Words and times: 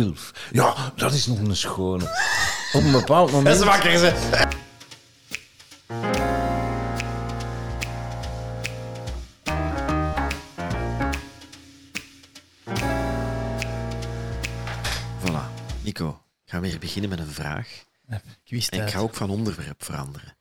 Tilf. 0.00 0.48
Ja, 0.52 0.92
dat 0.96 1.12
is 1.12 1.26
nog 1.26 1.38
een 1.38 1.56
schone. 1.56 2.04
Op 2.72 2.82
een 2.82 2.92
bepaald 2.92 3.30
moment... 3.30 3.46
Dat 3.58 3.58
is 3.58 3.64
wakker, 3.64 3.98
ze. 3.98 4.12
Voilà. 15.20 15.82
Nico, 15.82 16.22
ik 16.44 16.50
ga 16.50 16.60
weer 16.60 16.78
beginnen 16.78 17.10
met 17.10 17.18
een 17.18 17.26
vraag. 17.26 17.84
Ik 18.44 18.50
wist 18.50 18.70
En 18.70 18.82
ik 18.86 18.90
ga 18.90 18.98
ook 18.98 19.14
van 19.14 19.30
onderwerp 19.30 19.84
veranderen. 19.84 20.36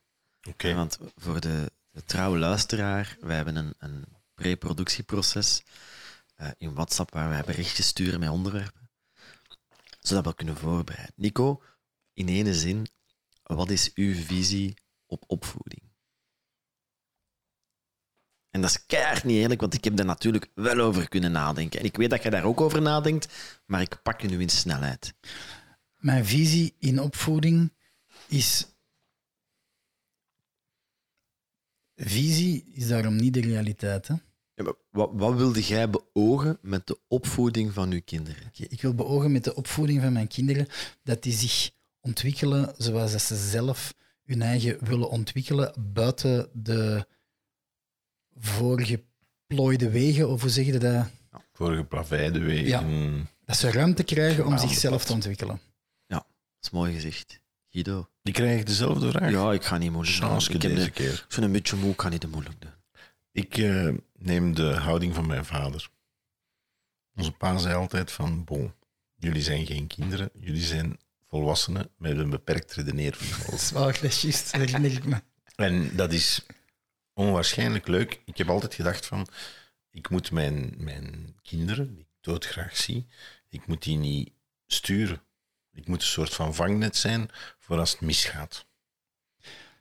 Oké. 0.47 0.73
Want 0.73 0.97
voor 1.17 1.39
de, 1.39 1.71
de 1.91 2.03
trouwe 2.05 2.37
luisteraar, 2.37 3.17
wij 3.21 3.35
hebben 3.35 3.55
een, 3.55 3.73
een 3.77 4.05
pre-productieproces 4.35 5.63
eh, 6.35 6.47
in 6.57 6.73
WhatsApp 6.73 7.13
waar 7.13 7.29
wij 7.29 7.43
berichtjes 7.45 7.87
sturen 7.87 8.19
met 8.19 8.29
onderwerpen, 8.29 8.78
we 10.17 10.23
dat 10.23 10.35
kunnen 10.35 10.57
voorbereiden. 10.57 11.13
Nico, 11.15 11.63
in 12.13 12.27
ene 12.27 12.53
zin, 12.53 12.87
wat 13.43 13.69
is 13.69 13.93
uw 13.93 14.13
visie 14.13 14.73
op 15.05 15.23
opvoeding? 15.27 15.81
En 18.49 18.61
dat 18.61 18.69
is 18.69 18.85
keihard 18.85 19.23
niet 19.23 19.37
eerlijk, 19.37 19.61
want 19.61 19.73
ik 19.73 19.83
heb 19.83 19.95
daar 19.95 20.05
natuurlijk 20.05 20.51
wel 20.53 20.79
over 20.79 21.09
kunnen 21.09 21.31
nadenken. 21.31 21.79
En 21.79 21.85
ik 21.85 21.97
weet 21.97 22.09
dat 22.09 22.21
jij 22.21 22.31
daar 22.31 22.43
ook 22.43 22.61
over 22.61 22.81
nadenkt, 22.81 23.27
maar 23.65 23.81
ik 23.81 24.01
pak 24.03 24.21
je 24.21 24.27
nu 24.27 24.41
in 24.41 24.49
snelheid. 24.49 25.13
Mijn 25.97 26.25
visie 26.25 26.75
in 26.79 26.99
opvoeding 26.99 27.73
is. 28.27 28.67
Visie 31.95 32.71
is 32.73 32.87
daarom 32.87 33.15
niet 33.15 33.33
de 33.33 33.41
realiteit. 33.41 34.07
Hè? 34.07 34.15
Ja, 34.65 34.73
wat, 34.91 35.09
wat 35.13 35.35
wilde 35.35 35.61
jij 35.61 35.89
beogen 35.89 36.57
met 36.61 36.87
de 36.87 36.99
opvoeding 37.07 37.73
van 37.73 37.91
uw 37.91 38.01
kinderen? 38.05 38.51
Ik 38.53 38.81
wil 38.81 38.93
beogen 38.93 39.31
met 39.31 39.43
de 39.43 39.55
opvoeding 39.55 40.01
van 40.01 40.13
mijn 40.13 40.27
kinderen 40.27 40.67
dat 41.03 41.23
die 41.23 41.33
zich 41.33 41.71
ontwikkelen 42.01 42.73
zoals 42.77 43.11
dat 43.11 43.21
ze 43.21 43.35
zelf 43.35 43.93
hun 44.23 44.41
eigen 44.41 44.77
willen 44.85 45.09
ontwikkelen, 45.09 45.73
buiten 45.93 46.49
de 46.53 47.05
voorgeplooide 48.35 49.89
wegen, 49.89 50.29
of 50.29 50.41
hoe 50.41 50.49
zeg 50.49 50.65
je 50.65 50.77
dat? 50.77 51.07
Voor 51.53 51.75
geplaveide 51.75 52.39
wegen. 52.39 53.27
Dat 53.45 53.57
ze 53.57 53.71
ruimte 53.71 54.03
krijgen 54.03 54.45
om 54.45 54.57
zichzelf 54.57 55.05
te 55.05 55.13
ontwikkelen. 55.13 55.59
Dat 56.07 56.25
is 56.61 56.69
mooi 56.69 56.93
gezegd. 56.93 57.41
Guido? 57.69 58.09
Die 58.21 58.33
krijgen 58.33 58.65
dezelfde 58.65 59.09
vraag. 59.09 59.31
Ja, 59.31 59.51
ik 59.53 59.63
ga 59.63 59.77
niet 59.77 59.91
moeilijk 59.91 60.19
doen. 60.19 60.29
Chanske 60.29 60.53
Ik, 60.53 60.61
heb 60.61 60.71
deze 60.75 60.85
de, 60.85 60.91
keer. 60.91 61.25
ik 61.29 61.35
ben 61.35 61.43
een 61.43 61.51
beetje 61.51 61.75
moe, 61.75 61.91
ik 61.91 62.01
ga 62.01 62.09
niet 62.09 62.21
te 62.21 62.27
moeilijk 62.27 62.61
doen. 62.61 62.71
Ik 63.31 63.57
eh, 63.57 63.93
neem 64.13 64.55
de 64.55 64.73
houding 64.73 65.15
van 65.15 65.27
mijn 65.27 65.45
vader. 65.45 65.89
Onze 67.15 67.31
pa 67.31 67.57
zei 67.57 67.75
altijd 67.75 68.11
van, 68.11 68.43
bon, 68.43 68.73
jullie 69.15 69.41
zijn 69.41 69.65
geen 69.65 69.87
kinderen, 69.87 70.29
jullie 70.33 70.63
zijn 70.63 70.99
volwassenen 71.27 71.91
met 71.97 72.17
een 72.17 72.29
beperkt 72.29 72.73
redeneervermogen. 72.73 73.73
Dat 74.01 74.03
is 74.03 74.21
juist, 74.21 74.51
dat 74.51 74.61
herinner 74.61 74.91
ik 74.91 75.05
me. 75.05 75.21
En 75.55 75.95
dat 75.95 76.13
is 76.13 76.45
onwaarschijnlijk 77.13 77.87
leuk. 77.87 78.21
Ik 78.25 78.37
heb 78.37 78.49
altijd 78.49 78.73
gedacht 78.73 79.05
van, 79.05 79.27
ik 79.91 80.09
moet 80.09 80.31
mijn, 80.31 80.73
mijn 80.77 81.35
kinderen, 81.41 81.93
die 81.93 81.99
ik 81.99 82.07
doodgraag 82.21 82.77
zie, 82.77 83.07
ik 83.49 83.67
moet 83.67 83.83
die 83.83 83.97
niet 83.97 84.31
sturen. 84.65 85.21
Ik 85.71 85.87
moet 85.87 86.01
een 86.01 86.07
soort 86.07 86.33
van 86.33 86.55
vangnet 86.55 86.95
zijn 86.95 87.29
voor 87.59 87.79
als 87.79 87.91
het 87.91 88.01
misgaat. 88.01 88.67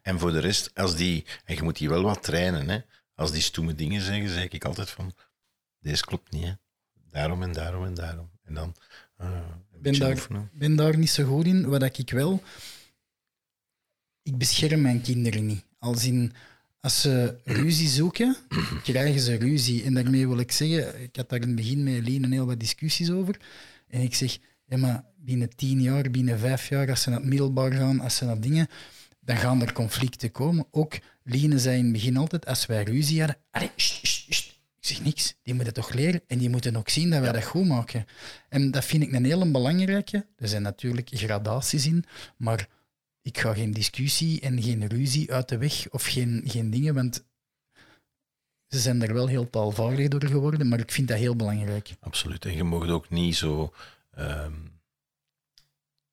En 0.02 0.18
voor 0.18 0.32
de 0.32 0.38
rest, 0.38 0.70
als 0.74 0.96
die, 0.96 1.26
en 1.44 1.54
je 1.54 1.62
moet 1.62 1.76
die 1.76 1.88
wel 1.88 2.02
wat 2.02 2.22
trainen, 2.22 2.68
hè. 2.68 2.80
Als 3.18 3.32
die 3.32 3.42
stoeme 3.42 3.74
dingen 3.74 4.02
zeggen, 4.02 4.28
zeg 4.28 4.48
ik 4.48 4.64
altijd 4.64 4.90
van, 4.90 5.12
deze 5.80 6.04
klopt 6.04 6.30
niet, 6.30 6.44
hè. 6.44 6.52
daarom 7.10 7.42
en 7.42 7.52
daarom 7.52 7.84
en 7.84 7.94
daarom. 7.94 8.30
En 8.44 8.54
dan 8.54 8.74
een 9.16 9.30
ben 9.70 9.82
beetje 9.82 10.00
daar, 10.00 10.12
oefenen. 10.12 10.50
ben 10.52 10.76
daar 10.76 10.98
niet 10.98 11.10
zo 11.10 11.24
goed 11.24 11.46
in. 11.46 11.68
Wat 11.68 11.98
ik 11.98 12.10
wel... 12.10 12.42
Ik 14.22 14.38
bescherm 14.38 14.80
mijn 14.80 15.00
kinderen 15.00 15.46
niet. 15.46 15.64
Als 15.78 16.04
in... 16.04 16.32
Als 16.80 17.00
ze 17.00 17.36
ruzie 17.44 17.88
zoeken, 17.88 18.36
krijgen 18.82 19.20
ze 19.20 19.34
ruzie. 19.34 19.84
En 19.84 19.94
daarmee 19.94 20.28
wil 20.28 20.38
ik 20.38 20.52
zeggen, 20.52 21.02
ik 21.02 21.16
had 21.16 21.28
daar 21.28 21.40
in 21.40 21.46
het 21.46 21.56
begin 21.56 21.82
met 21.82 21.94
Eline 21.94 22.28
heel 22.28 22.46
wat 22.46 22.60
discussies 22.60 23.10
over. 23.10 23.40
En 23.88 24.00
ik 24.00 24.14
zeg, 24.14 24.38
ja, 24.64 24.76
maar 24.76 25.04
binnen 25.16 25.56
tien 25.56 25.82
jaar, 25.82 26.10
binnen 26.10 26.38
vijf 26.38 26.68
jaar, 26.68 26.90
als 26.90 27.02
ze 27.02 27.10
naar 27.10 27.18
het 27.18 27.28
middelbaar 27.28 27.72
gaan, 27.72 28.00
als 28.00 28.16
ze 28.16 28.24
naar 28.24 28.40
dingen, 28.40 28.68
dan 29.28 29.36
gaan 29.36 29.62
er 29.62 29.72
conflicten 29.72 30.30
komen. 30.30 30.66
Ook 30.70 30.98
Line 31.22 31.58
zei 31.58 31.78
in 31.78 31.84
het 31.84 31.92
begin 31.92 32.16
altijd, 32.16 32.46
als 32.46 32.66
wij 32.66 32.82
ruzie 32.82 33.18
hadden, 33.18 33.36
allee, 33.50 33.70
sst, 33.76 34.06
sst, 34.06 34.34
sst. 34.34 34.48
ik 34.76 34.86
zeg 34.86 35.00
niks, 35.02 35.34
die 35.42 35.54
moeten 35.54 35.72
toch 35.72 35.92
leren 35.92 36.22
en 36.26 36.38
die 36.38 36.50
moeten 36.50 36.76
ook 36.76 36.88
zien 36.88 37.10
dat 37.10 37.20
wij 37.20 37.32
dat 37.32 37.44
goed 37.44 37.66
maken. 37.66 38.06
En 38.48 38.70
dat 38.70 38.84
vind 38.84 39.02
ik 39.02 39.12
een 39.12 39.24
hele 39.24 39.50
belangrijke. 39.50 40.26
Er 40.36 40.48
zijn 40.48 40.62
natuurlijk 40.62 41.08
gradaties 41.12 41.86
in, 41.86 42.04
maar 42.36 42.68
ik 43.22 43.38
ga 43.38 43.54
geen 43.54 43.72
discussie 43.72 44.40
en 44.40 44.62
geen 44.62 44.86
ruzie 44.86 45.32
uit 45.32 45.48
de 45.48 45.58
weg 45.58 45.90
of 45.90 46.04
geen, 46.04 46.42
geen 46.44 46.70
dingen, 46.70 46.94
want 46.94 47.24
ze 48.68 48.78
zijn 48.78 49.02
er 49.02 49.14
wel 49.14 49.26
heel 49.26 49.50
taalvaardig 49.50 50.08
door 50.08 50.26
geworden, 50.26 50.68
maar 50.68 50.80
ik 50.80 50.92
vind 50.92 51.08
dat 51.08 51.18
heel 51.18 51.36
belangrijk. 51.36 51.94
Absoluut. 52.00 52.44
En 52.44 52.56
je 52.56 52.64
mag 52.64 52.88
ook 52.88 53.10
niet 53.10 53.36
zo 53.36 53.72
ehm, 54.10 54.52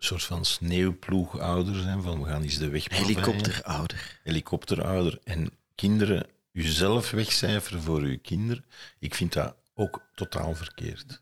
soort 0.05 0.23
van 0.23 0.45
sneeuwploegouder 0.45 1.81
zijn, 1.81 2.01
van 2.01 2.21
we 2.21 2.29
gaan 2.29 2.41
eens 2.41 2.57
de 2.57 2.69
weg 2.69 2.87
plaveien. 2.87 3.07
Helikopterouder. 3.07 4.19
Helikopterouder. 4.23 5.19
En 5.23 5.51
kinderen, 5.75 6.27
jezelf 6.51 7.11
wegcijferen 7.11 7.81
voor 7.81 8.01
uw 8.01 8.19
kinderen, 8.21 8.65
ik 8.99 9.15
vind 9.15 9.33
dat 9.33 9.55
ook 9.73 10.09
totaal 10.15 10.55
verkeerd. 10.55 11.21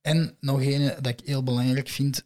En 0.00 0.36
nog 0.40 0.62
een 0.62 0.92
dat 1.00 1.06
ik 1.06 1.20
heel 1.24 1.42
belangrijk 1.42 1.88
vind. 1.88 2.24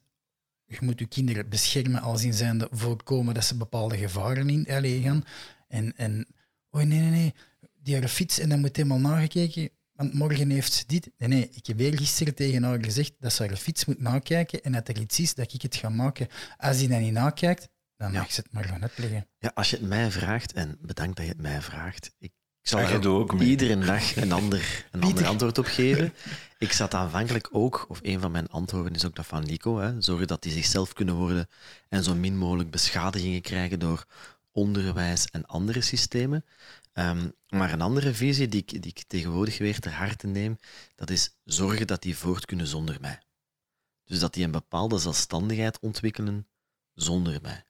Je 0.67 0.79
moet 0.81 0.99
je 0.99 1.07
kinderen 1.07 1.49
beschermen 1.49 2.01
als 2.01 2.25
in 2.25 2.35
zijnde 2.35 2.69
voorkomen 2.71 3.35
dat 3.35 3.45
ze 3.45 3.57
bepaalde 3.57 3.97
gevaren 3.97 4.49
in 4.49 5.03
gaan. 5.03 5.25
En, 5.69 5.97
en 5.97 6.27
oh 6.71 6.83
nee, 6.83 7.01
nee, 7.01 7.11
nee, 7.11 7.35
die 7.83 7.97
haar 7.97 8.09
fiets 8.09 8.39
en 8.39 8.49
dan 8.49 8.61
moet 8.61 8.77
helemaal 8.77 8.99
nagekeken, 8.99 9.71
want 10.01 10.15
morgen 10.15 10.51
heeft 10.51 10.73
ze 10.73 10.85
dit. 10.87 11.11
Nee, 11.19 11.29
nee, 11.29 11.51
ik 11.53 11.67
heb 11.67 11.77
weer 11.77 11.99
gisteren 11.99 12.35
tegen 12.35 12.63
haar 12.63 12.85
gezegd 12.85 13.13
dat 13.19 13.33
ze 13.33 13.47
haar 13.47 13.57
fiets 13.57 13.85
moet 13.85 14.01
nakijken 14.01 14.63
en 14.63 14.73
dat 14.73 14.89
er 14.89 14.99
iets 14.99 15.21
is 15.21 15.35
dat 15.35 15.53
ik 15.53 15.63
het 15.63 15.77
ga 15.77 15.89
maken. 15.89 16.29
Als 16.57 16.79
die 16.79 16.89
dat 16.89 17.01
niet 17.01 17.13
nakijkt, 17.13 17.69
dan 17.97 18.13
mag 18.13 18.33
ze 18.33 18.41
het 18.41 18.53
maar 18.53 18.65
gaan 18.65 18.83
uitleggen. 18.83 19.27
Ja, 19.39 19.51
als 19.55 19.71
je 19.71 19.77
het 19.77 19.87
mij 19.87 20.11
vraagt, 20.11 20.53
en 20.53 20.79
bedankt 20.81 21.17
dat 21.17 21.25
je 21.25 21.33
het 21.33 21.41
mij 21.41 21.61
vraagt, 21.61 22.15
ik, 22.19 22.33
zal 22.63 22.81
er 22.81 23.09
ook 23.09 23.35
mee. 23.35 23.49
iedere 23.49 23.79
dag 23.79 24.17
een 24.17 24.33
ander, 24.33 24.87
een 24.91 25.03
ander 25.03 25.27
antwoord 25.27 25.59
op 25.59 25.67
geven. 25.67 26.13
Ik 26.59 26.73
zat 26.73 26.95
aanvankelijk 26.95 27.49
ook, 27.53 27.85
of 27.89 27.99
een 28.03 28.21
van 28.21 28.31
mijn 28.31 28.49
antwoorden 28.49 28.95
is 28.95 29.05
ook 29.05 29.15
dat 29.15 29.27
van 29.27 29.45
Nico, 29.45 29.79
hè, 29.79 30.01
zorgen 30.03 30.27
dat 30.27 30.43
die 30.43 30.53
zichzelf 30.53 30.93
kunnen 30.93 31.15
worden 31.15 31.49
en 31.89 32.03
zo 32.03 32.15
min 32.15 32.37
mogelijk 32.37 32.71
beschadigingen 32.71 33.41
krijgen 33.41 33.79
door 33.79 34.07
onderwijs 34.53 35.27
en 35.27 35.47
andere 35.47 35.81
systemen. 35.81 36.45
Ehm, 36.93 37.31
maar 37.49 37.73
een 37.73 37.81
andere 37.81 38.15
visie 38.15 38.49
die 38.49 38.61
ik, 38.61 38.83
die 38.83 38.93
ik 38.95 39.03
tegenwoordig 39.07 39.59
weer 39.59 39.79
ter 39.79 39.93
harte 39.93 40.27
neem, 40.27 40.59
dat 40.95 41.11
is 41.11 41.37
zorgen 41.45 41.87
dat 41.87 42.03
die 42.03 42.17
voort 42.17 42.45
kunnen 42.47 42.67
zonder 42.67 43.01
mij. 43.01 43.23
Dus 44.05 44.19
dat 44.19 44.35
die 44.35 44.45
een 44.45 44.51
bepaalde 44.51 44.99
zelfstandigheid 44.99 45.79
ontwikkelen 45.81 46.49
zonder 46.95 47.39
mij. 47.43 47.65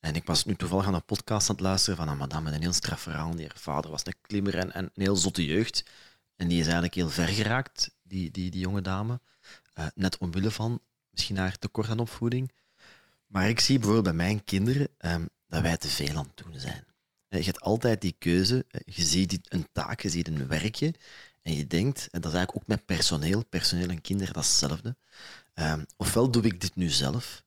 En 0.00 0.14
ik 0.14 0.26
was 0.26 0.44
nu 0.44 0.54
toevallig 0.54 0.86
aan 0.86 0.94
een 0.94 1.04
podcast 1.04 1.48
aan 1.48 1.54
het 1.54 1.64
luisteren 1.64 1.96
van 1.96 2.08
een 2.08 2.16
madame 2.16 2.44
met 2.44 2.54
een 2.54 2.62
heel 2.62 2.72
straf 2.72 3.00
verhaal. 3.00 3.34
Die 3.36 3.46
haar 3.46 3.58
vader 3.58 3.90
was 3.90 4.06
een 4.06 4.14
klimmer 4.20 4.58
en, 4.58 4.72
en 4.72 4.84
een 4.84 5.02
heel 5.02 5.16
zotte 5.16 5.44
jeugd. 5.44 5.84
En 6.36 6.48
die 6.48 6.58
is 6.58 6.64
eigenlijk 6.64 6.94
heel 6.94 7.10
ver 7.10 7.28
geraakt, 7.28 7.90
die, 8.02 8.30
die, 8.30 8.50
die 8.50 8.60
jonge 8.60 8.80
dame. 8.80 9.20
Eh, 9.72 9.86
net 9.94 10.18
omwille 10.18 10.50
van 10.50 10.80
misschien 11.10 11.36
haar 11.36 11.58
tekort 11.58 11.88
aan 11.88 11.98
opvoeding. 11.98 12.52
Maar 13.26 13.48
ik 13.48 13.60
zie 13.60 13.78
bijvoorbeeld 13.78 14.16
bij 14.16 14.26
mijn 14.26 14.44
kinderen 14.44 14.88
ehm, 14.98 15.26
dat 15.46 15.62
wij 15.62 15.76
te 15.76 15.88
veel 15.88 16.16
aan 16.16 16.32
het 16.34 16.46
doen 16.46 16.60
zijn. 16.60 16.87
Eh, 17.28 17.38
Je 17.38 17.44
hebt 17.44 17.60
altijd 17.60 18.00
die 18.00 18.16
keuze. 18.18 18.64
eh, 18.70 18.80
Je 18.84 19.02
ziet 19.02 19.40
een 19.48 19.68
taak, 19.72 20.00
je 20.00 20.08
ziet 20.10 20.28
een 20.28 20.46
werkje. 20.48 20.94
En 21.42 21.54
je 21.54 21.66
denkt, 21.66 22.08
en 22.10 22.20
dat 22.20 22.32
is 22.32 22.36
eigenlijk 22.36 22.56
ook 22.56 22.76
met 22.76 22.86
personeel, 22.86 23.44
personeel 23.44 23.88
en 23.88 24.00
kinderen, 24.00 24.32
dat 24.34 24.42
is 24.42 24.48
hetzelfde. 24.48 24.96
Ehm, 25.54 25.84
ofwel 25.96 26.30
doe 26.30 26.42
ik 26.42 26.60
dit 26.60 26.76
nu 26.76 26.88
zelf, 26.88 27.44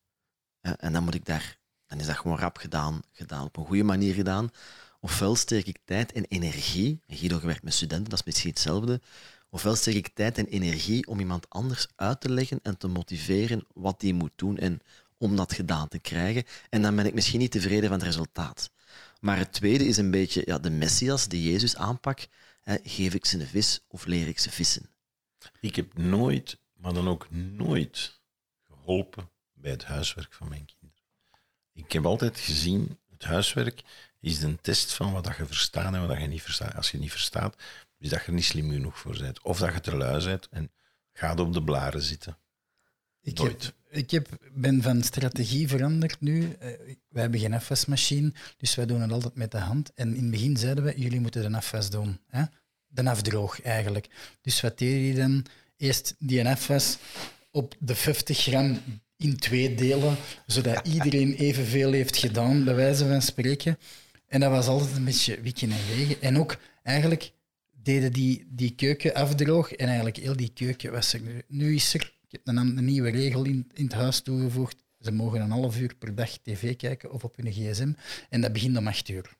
eh, 0.61 0.71
en 0.77 0.93
dan 0.93 1.03
moet 1.03 1.13
ik 1.15 1.25
daar 1.25 1.59
dan 1.87 1.99
is 1.99 2.05
dat 2.05 2.17
gewoon 2.17 2.37
rap 2.37 2.57
gedaan, 2.57 3.01
gedaan, 3.11 3.45
op 3.45 3.57
een 3.57 3.65
goede 3.65 3.83
manier 3.83 4.13
gedaan. 4.13 4.49
Ofwel 4.99 5.35
steek 5.35 5.65
ik 5.67 5.77
tijd 5.85 6.11
en 6.11 6.25
energie, 6.25 6.99
en 7.07 7.17
Guido 7.17 7.39
werkt 7.41 7.63
met 7.63 7.73
studenten, 7.73 8.09
dat 8.09 8.19
is 8.19 8.25
misschien 8.25 8.49
hetzelfde, 8.49 9.01
ofwel 9.49 9.75
steek 9.75 9.95
ik 9.95 10.07
tijd 10.13 10.37
en 10.37 10.45
energie 10.45 11.07
om 11.07 11.19
iemand 11.19 11.49
anders 11.49 11.87
uit 11.95 12.21
te 12.21 12.29
leggen 12.29 12.59
en 12.63 12.77
te 12.77 12.87
motiveren 12.87 13.65
wat 13.73 13.99
die 13.99 14.13
moet 14.13 14.31
doen 14.35 14.57
en 14.57 14.79
om 15.21 15.35
dat 15.35 15.53
gedaan 15.53 15.87
te 15.87 15.99
krijgen. 15.99 16.43
En 16.69 16.81
dan 16.81 16.95
ben 16.95 17.05
ik 17.05 17.13
misschien 17.13 17.39
niet 17.39 17.51
tevreden 17.51 17.89
van 17.89 17.97
het 17.97 18.07
resultaat. 18.07 18.71
Maar 19.19 19.37
het 19.37 19.53
tweede 19.53 19.85
is 19.85 19.97
een 19.97 20.11
beetje 20.11 20.41
ja, 20.45 20.59
de 20.59 20.69
Messias, 20.69 21.27
de 21.27 21.43
Jezus 21.43 21.75
aanpak. 21.75 22.27
Geef 22.83 23.13
ik 23.13 23.25
ze 23.25 23.39
een 23.39 23.47
vis 23.47 23.79
of 23.87 24.05
leer 24.05 24.27
ik 24.27 24.39
ze 24.39 24.49
vissen? 24.49 24.89
Ik 25.59 25.75
heb 25.75 25.97
nooit, 25.97 26.57
maar 26.73 26.93
dan 26.93 27.07
ook 27.07 27.31
nooit, 27.31 28.21
geholpen 28.67 29.29
bij 29.53 29.71
het 29.71 29.83
huiswerk 29.83 30.33
van 30.33 30.49
mijn 30.49 30.65
kinderen. 30.65 31.03
Ik 31.73 31.91
heb 31.91 32.05
altijd 32.05 32.39
gezien, 32.39 32.99
het 33.09 33.23
huiswerk 33.23 33.83
is 34.19 34.39
de 34.39 34.55
test 34.61 34.93
van 34.93 35.11
wat 35.11 35.35
je 35.37 35.45
verstaat 35.45 35.93
en 35.93 36.07
wat 36.07 36.19
je 36.19 36.27
niet 36.27 36.41
verstaat. 36.41 36.75
Als 36.75 36.91
je 36.91 36.97
niet 36.97 37.11
verstaat, 37.11 37.55
is 37.97 38.09
dat 38.09 38.19
je 38.19 38.25
er 38.25 38.33
niet 38.33 38.45
slim 38.45 38.71
genoeg 38.71 38.99
voor 38.99 39.17
bent. 39.17 39.41
Of 39.41 39.59
dat 39.59 39.73
je 39.73 39.79
te 39.79 39.95
lui 39.95 40.25
bent 40.25 40.47
en 40.49 40.71
gaat 41.13 41.39
op 41.39 41.53
de 41.53 41.63
blaren 41.63 42.01
zitten. 42.01 42.37
Ik, 43.23 43.37
Nooit. 43.37 43.63
heb, 43.63 43.73
ik 43.97 44.11
heb, 44.11 44.27
ben 44.53 44.81
van 44.81 45.03
strategie 45.03 45.67
veranderd 45.67 46.21
nu. 46.21 46.43
Eh, 46.59 46.67
wij 47.09 47.21
hebben 47.21 47.39
geen 47.39 47.53
afwasmachine, 47.53 48.33
dus 48.57 48.75
wij 48.75 48.85
doen 48.85 49.01
het 49.01 49.11
altijd 49.11 49.35
met 49.35 49.51
de 49.51 49.57
hand. 49.57 49.91
En 49.95 50.15
in 50.15 50.21
het 50.21 50.31
begin 50.31 50.57
zeiden 50.57 50.83
we, 50.83 50.93
jullie 50.95 51.19
moeten 51.19 51.51
de 51.51 51.57
afwas 51.57 51.89
doen. 51.89 52.19
Hè? 52.27 52.43
De 52.87 53.03
afdroog 53.09 53.61
eigenlijk. 53.61 54.07
Dus 54.41 54.61
wat 54.61 54.77
deden 54.77 54.99
die 55.01 55.13
dan? 55.15 55.45
Eerst 55.77 56.15
die 56.19 56.47
afwas 56.47 56.97
op 57.51 57.75
de 57.79 57.95
50 57.95 58.37
gram 58.39 58.79
in 59.17 59.37
twee 59.37 59.75
delen, 59.75 60.15
zodat 60.45 60.87
iedereen 60.93 61.33
evenveel 61.35 61.91
heeft 61.91 62.17
gedaan, 62.17 62.63
bij 62.63 62.75
wijze 62.75 63.07
van 63.07 63.21
spreken. 63.21 63.77
En 64.27 64.39
dat 64.39 64.51
was 64.51 64.67
altijd 64.67 64.95
een 64.95 65.03
beetje 65.05 65.41
wikken 65.41 65.71
en 65.71 65.95
wegen. 65.95 66.21
En 66.21 66.37
ook 66.39 66.57
eigenlijk 66.83 67.31
deden 67.71 68.13
die, 68.13 68.45
die 68.49 68.75
keuken 68.75 69.13
afdroog 69.13 69.71
en 69.73 69.85
eigenlijk 69.87 70.17
heel 70.17 70.35
die 70.35 70.51
keuken 70.53 70.91
was 70.91 71.13
er. 71.13 71.21
nu- 71.21 71.41
Nu 71.47 71.75
is 71.75 71.93
er, 71.93 72.13
ik 72.31 72.39
heb 72.43 72.47
een, 72.55 72.77
een 72.77 72.85
nieuwe 72.85 73.09
regel 73.09 73.43
in, 73.45 73.69
in 73.73 73.83
het 73.83 73.93
huis 73.93 74.21
toegevoegd. 74.21 74.83
Ze 74.99 75.11
mogen 75.11 75.41
een 75.41 75.51
half 75.51 75.79
uur 75.79 75.95
per 75.95 76.15
dag 76.15 76.29
tv 76.29 76.75
kijken 76.75 77.11
of 77.11 77.23
op 77.23 77.35
hun 77.35 77.51
gsm. 77.51 77.93
En 78.29 78.41
dat 78.41 78.53
begint 78.53 78.77
om 78.77 78.87
acht 78.87 79.09
uur. 79.09 79.37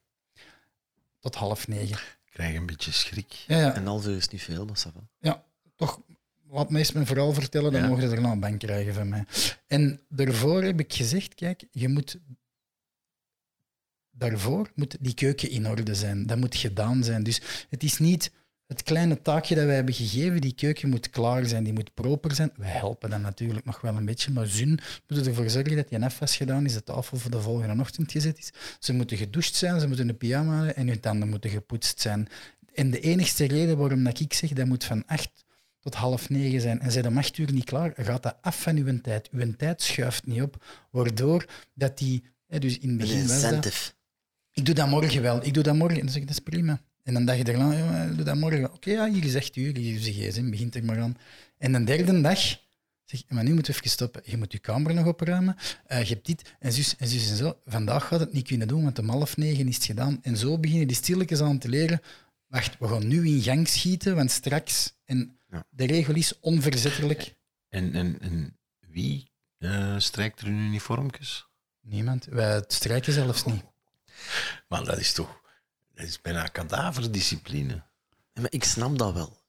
Tot 1.19 1.35
half 1.35 1.67
negen. 1.67 1.97
Ik 2.25 2.31
krijg 2.31 2.55
een 2.55 2.65
beetje 2.65 2.91
schrik. 2.91 3.31
Ja, 3.33 3.57
ja, 3.59 3.77
Een 3.77 3.85
half 3.85 4.07
uur 4.07 4.15
is 4.17 4.27
niet 4.27 4.41
veel, 4.41 4.65
maar 4.65 4.77
ça 4.87 4.91
va. 4.93 5.07
ja 5.19 5.43
toch. 5.75 6.01
Laat 6.49 6.69
me 6.69 6.77
eens 6.77 6.91
mijn 6.91 7.05
verhaal 7.05 7.33
vertellen, 7.33 7.71
dan 7.71 7.81
Ja. 7.81 7.87
mogen 7.87 8.09
ze 8.09 8.15
er 8.15 8.21
nou 8.21 8.33
een 8.33 8.39
bank 8.39 8.59
krijgen 8.59 8.93
van 8.93 9.09
mij. 9.09 9.25
En 9.67 10.01
daarvoor 10.09 10.63
heb 10.63 10.79
ik 10.79 10.93
gezegd, 10.93 11.35
kijk, 11.35 11.63
je 11.71 11.87
moet... 11.89 12.19
Daarvoor 14.11 14.71
moet 14.75 14.97
die 14.99 15.13
keuken 15.13 15.49
in 15.49 15.67
orde 15.67 15.95
zijn. 15.95 16.25
Dat 16.25 16.37
moet 16.37 16.55
gedaan 16.55 17.03
zijn. 17.03 17.23
Dus 17.23 17.41
het 17.69 17.83
is 17.83 17.97
niet 17.97 18.31
het 18.71 18.83
kleine 18.83 19.21
taakje 19.21 19.55
dat 19.55 19.65
wij 19.65 19.75
hebben 19.75 19.93
gegeven. 19.93 20.41
Die 20.41 20.53
keuken 20.53 20.89
moet 20.89 21.09
klaar 21.09 21.45
zijn, 21.45 21.63
die 21.63 21.73
moet 21.73 21.93
proper 21.93 22.35
zijn. 22.35 22.51
Wij 22.55 22.69
helpen 22.69 23.09
dan 23.09 23.21
natuurlijk 23.21 23.65
nog 23.65 23.81
wel 23.81 23.95
een 23.95 24.05
beetje, 24.05 24.31
maar 24.31 24.47
zin 24.47 24.79
moet 25.07 25.27
ervoor 25.27 25.49
zorgen 25.49 25.75
dat 25.75 25.89
die 25.89 26.03
afwas 26.03 26.35
gedaan 26.37 26.65
is, 26.65 26.73
de 26.73 26.83
tafel 26.83 27.17
voor 27.17 27.31
de 27.31 27.41
volgende 27.41 27.81
ochtend 27.81 28.11
gezet 28.11 28.37
is. 28.37 28.51
Ze 28.79 28.93
moeten 28.93 29.17
gedoucht 29.17 29.55
zijn, 29.55 29.79
ze 29.79 29.87
moeten 29.87 30.09
een 30.09 30.17
pyjama 30.17 30.55
hebben 30.55 30.75
en 30.75 30.87
hun 30.87 30.99
tanden 30.99 31.29
moeten 31.29 31.49
gepoetst 31.49 32.01
zijn. 32.01 32.27
En 32.73 32.91
de 32.91 32.99
enigste 32.99 33.45
reden 33.45 33.77
waarom 33.77 34.03
dat 34.03 34.19
ik 34.19 34.33
zeg, 34.33 34.49
dat 34.49 34.65
moet 34.65 34.83
van 34.83 35.03
acht 35.05 35.45
tot 35.79 35.95
half 35.95 36.29
negen 36.29 36.61
zijn 36.61 36.79
en 36.79 36.91
zijn 36.91 37.07
om 37.07 37.17
acht 37.17 37.37
uur 37.37 37.51
niet 37.51 37.65
klaar, 37.65 37.93
gaat 37.95 38.23
dat 38.23 38.37
af 38.41 38.61
van 38.61 38.77
uw 38.77 39.01
tijd. 39.01 39.29
Uw 39.31 39.55
tijd 39.55 39.81
schuift 39.81 40.25
niet 40.25 40.41
op, 40.41 40.65
waardoor 40.91 41.45
dat 41.73 41.97
die... 41.97 42.23
hè, 42.47 42.59
Dus 42.59 42.79
in 42.79 42.89
het 42.89 42.97
begin 42.97 43.27
was 43.27 43.27
dat... 43.27 43.43
incentive. 43.43 43.91
Ik 44.53 44.65
doe 44.65 44.75
dat 44.75 44.87
morgen 44.87 45.21
wel. 45.21 45.45
Ik 45.45 45.53
doe 45.53 45.63
dat 45.63 45.75
morgen. 45.75 45.97
En 45.97 46.03
dan 46.03 46.11
zeg 46.11 46.21
ik, 46.21 46.27
dat 46.27 46.37
is 46.37 46.43
prima. 46.43 46.81
En 47.03 47.13
dan 47.13 47.25
dacht 47.25 47.37
je 47.37 47.47
eraan, 47.53 47.77
ja, 47.77 48.07
doe 48.07 48.25
dat 48.25 48.35
morgen. 48.35 48.73
Oké, 48.73 48.91
ja, 48.91 49.11
hier 49.11 49.23
is 49.23 49.35
echt 49.35 49.55
uur. 49.55 49.77
Hier 49.77 49.95
is 49.95 50.07
gsm, 50.07 50.49
begint 50.49 50.75
er 50.75 50.85
maar 50.85 50.99
aan. 51.01 51.17
En 51.57 51.71
de 51.73 51.83
derde 51.83 52.21
dag 52.21 52.39
zeg 53.05 53.23
maar 53.29 53.43
nu 53.43 53.53
moeten 53.53 53.71
we 53.73 53.77
even 53.79 53.91
stoppen. 53.91 54.21
Je 54.25 54.37
moet 54.37 54.51
je 54.51 54.59
kamer 54.59 54.93
nog 54.93 55.05
opruimen. 55.05 55.55
Eh, 55.85 56.01
je 56.03 56.13
hebt 56.13 56.25
dit 56.25 56.55
en 56.59 56.71
zus 56.73 56.95
en 56.95 57.07
zus 57.07 57.29
en 57.29 57.35
zo. 57.35 57.59
Vandaag 57.65 58.07
gaat 58.07 58.19
het 58.19 58.33
niet 58.33 58.47
kunnen 58.47 58.67
doen, 58.67 58.83
want 58.83 58.99
om 58.99 59.09
half 59.09 59.37
negen 59.37 59.67
is 59.67 59.75
het 59.75 59.85
gedaan. 59.85 60.19
En 60.21 60.37
zo 60.37 60.59
beginnen 60.59 60.87
die 60.87 60.95
stilletjes 60.95 61.41
aan 61.41 61.57
te 61.59 61.69
leren. 61.69 62.01
Wacht, 62.47 62.77
we 62.79 62.87
gaan 62.87 63.07
nu 63.07 63.27
in 63.27 63.41
gang 63.41 63.67
schieten, 63.67 64.15
want 64.15 64.31
straks... 64.31 64.93
En 65.05 65.39
Ja. 65.49 65.65
de 65.69 65.85
regel 65.85 66.15
is 66.15 66.39
onverzettelijk. 66.39 67.35
En, 67.69 67.93
en, 67.93 68.17
en 68.21 68.57
wie 68.79 69.31
eh, 69.57 69.95
strijkt 69.97 70.39
er 70.39 70.45
hun 70.45 70.57
uniformjes? 70.57 71.47
Niemand. 71.81 72.25
Wij 72.25 72.63
strijken 72.67 73.13
zelfs 73.13 73.45
niet. 73.45 73.63
Maar 74.67 74.83
dat 74.83 74.99
is 74.99 75.13
toch... 75.13 75.40
Dat 75.93 76.05
is 76.05 76.21
bijna 76.21 76.47
kadaverdiscipline. 76.47 77.73
Ja, 78.33 78.41
maar 78.41 78.51
ik 78.51 78.63
snap 78.63 78.97
dat 78.97 79.13
wel. 79.13 79.39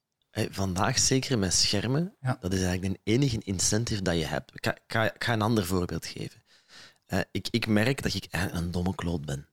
Vandaag, 0.50 0.98
zeker 0.98 1.38
met 1.38 1.54
schermen, 1.54 2.16
Ja. 2.20 2.36
dat 2.40 2.52
is 2.52 2.62
eigenlijk 2.62 2.94
de 3.04 3.10
enige 3.12 3.38
incentive 3.44 4.02
dat 4.02 4.18
je 4.18 4.24
hebt. 4.24 4.54
Ik 4.54 4.64
ga, 4.64 4.74
ik 4.74 4.82
ga, 4.86 5.14
ik 5.14 5.24
ga 5.24 5.32
een 5.32 5.42
ander 5.42 5.66
voorbeeld 5.66 6.06
geven. 6.06 6.42
Eh, 7.06 7.20
ik, 7.30 7.48
ik 7.50 7.66
merk 7.66 8.02
dat 8.02 8.14
ik 8.14 8.26
eigenlijk 8.30 8.64
een 8.64 8.70
domme 8.70 8.94
kloot 8.94 9.24
ben. 9.26 9.46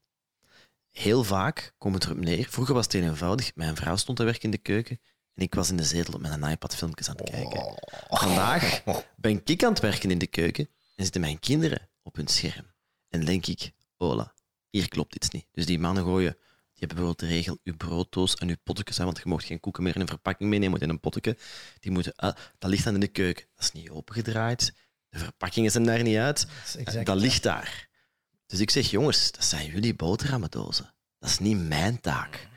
Heel 0.90 1.24
vaak 1.24 1.74
komt 1.78 1.94
het 1.94 2.04
erop 2.04 2.18
neer. 2.18 2.46
Vroeger 2.48 2.74
was 2.74 2.84
het 2.84 2.92
heel 2.92 3.02
eenvoudig. 3.02 3.54
Mijn 3.54 3.76
vrouw 3.76 3.96
stond 3.96 4.18
te 4.18 4.24
werken 4.24 4.42
in 4.42 4.50
de 4.50 4.58
keuken 4.58 5.00
en 5.34 5.42
ik 5.42 5.54
was 5.54 5.70
in 5.70 5.76
de 5.76 5.84
zetel 5.84 6.14
op 6.14 6.20
mijn 6.20 6.42
iPad 6.42 6.74
filmpjes 6.76 7.08
aan 7.08 7.16
het 7.16 7.30
kijken. 7.30 7.74
Vandaag 8.08 8.82
ben 9.16 9.40
ik 9.44 9.64
aan 9.64 9.70
het 9.72 9.80
werken 9.80 10.10
in 10.10 10.18
de 10.18 10.26
keuken 10.26 10.68
en 10.96 11.04
zitten 11.04 11.20
mijn 11.20 11.38
kinderen 11.40 11.88
op 12.02 12.16
hun 12.16 12.28
scherm. 12.28 12.66
En 13.08 13.24
denk 13.24 13.46
ik, 13.46 13.72
hola, 13.96 14.34
hier 14.70 14.88
klopt 14.88 15.14
iets 15.14 15.28
niet. 15.30 15.46
Dus 15.52 15.66
die 15.66 15.78
mannen 15.78 16.04
gooien, 16.04 16.36
die 16.80 16.88
hebben 16.88 17.06
bijvoorbeeld 17.06 17.30
de 17.30 17.36
regel, 17.36 17.58
uw 17.64 17.76
brooddoos 17.76 18.34
en 18.34 18.48
uw 18.48 18.56
hè, 18.94 19.04
want 19.04 19.18
je 19.18 19.28
mag 19.28 19.46
geen 19.46 19.60
koeken 19.60 19.82
meer 19.82 19.94
in 19.94 20.00
een 20.00 20.06
verpakking 20.06 20.50
meenemen, 20.50 20.70
moet 20.70 20.82
in 20.82 20.88
een 20.88 21.00
potteke. 21.00 21.36
Die 21.80 21.92
moeten, 21.92 22.12
ah, 22.16 22.36
dat 22.58 22.70
ligt 22.70 22.84
dan 22.84 22.94
in 22.94 23.00
de 23.00 23.08
keuken. 23.08 23.44
Dat 23.54 23.64
is 23.64 23.72
niet 23.72 23.90
opengedraaid. 23.90 24.74
De 25.08 25.18
verpakkingen 25.18 25.70
zijn 25.70 25.84
daar 25.84 26.02
niet 26.02 26.16
uit. 26.16 26.46
Dat 27.04 27.16
ligt 27.16 27.42
daar. 27.42 27.88
Dus 28.46 28.60
ik 28.60 28.70
zeg, 28.70 28.90
jongens, 28.90 29.32
dat 29.32 29.44
zijn 29.44 29.66
jullie 29.66 29.94
boterhammendozen. 29.94 30.94
Dat 31.18 31.30
is 31.30 31.38
niet 31.38 31.68
mijn 31.68 32.00
taak. 32.00 32.48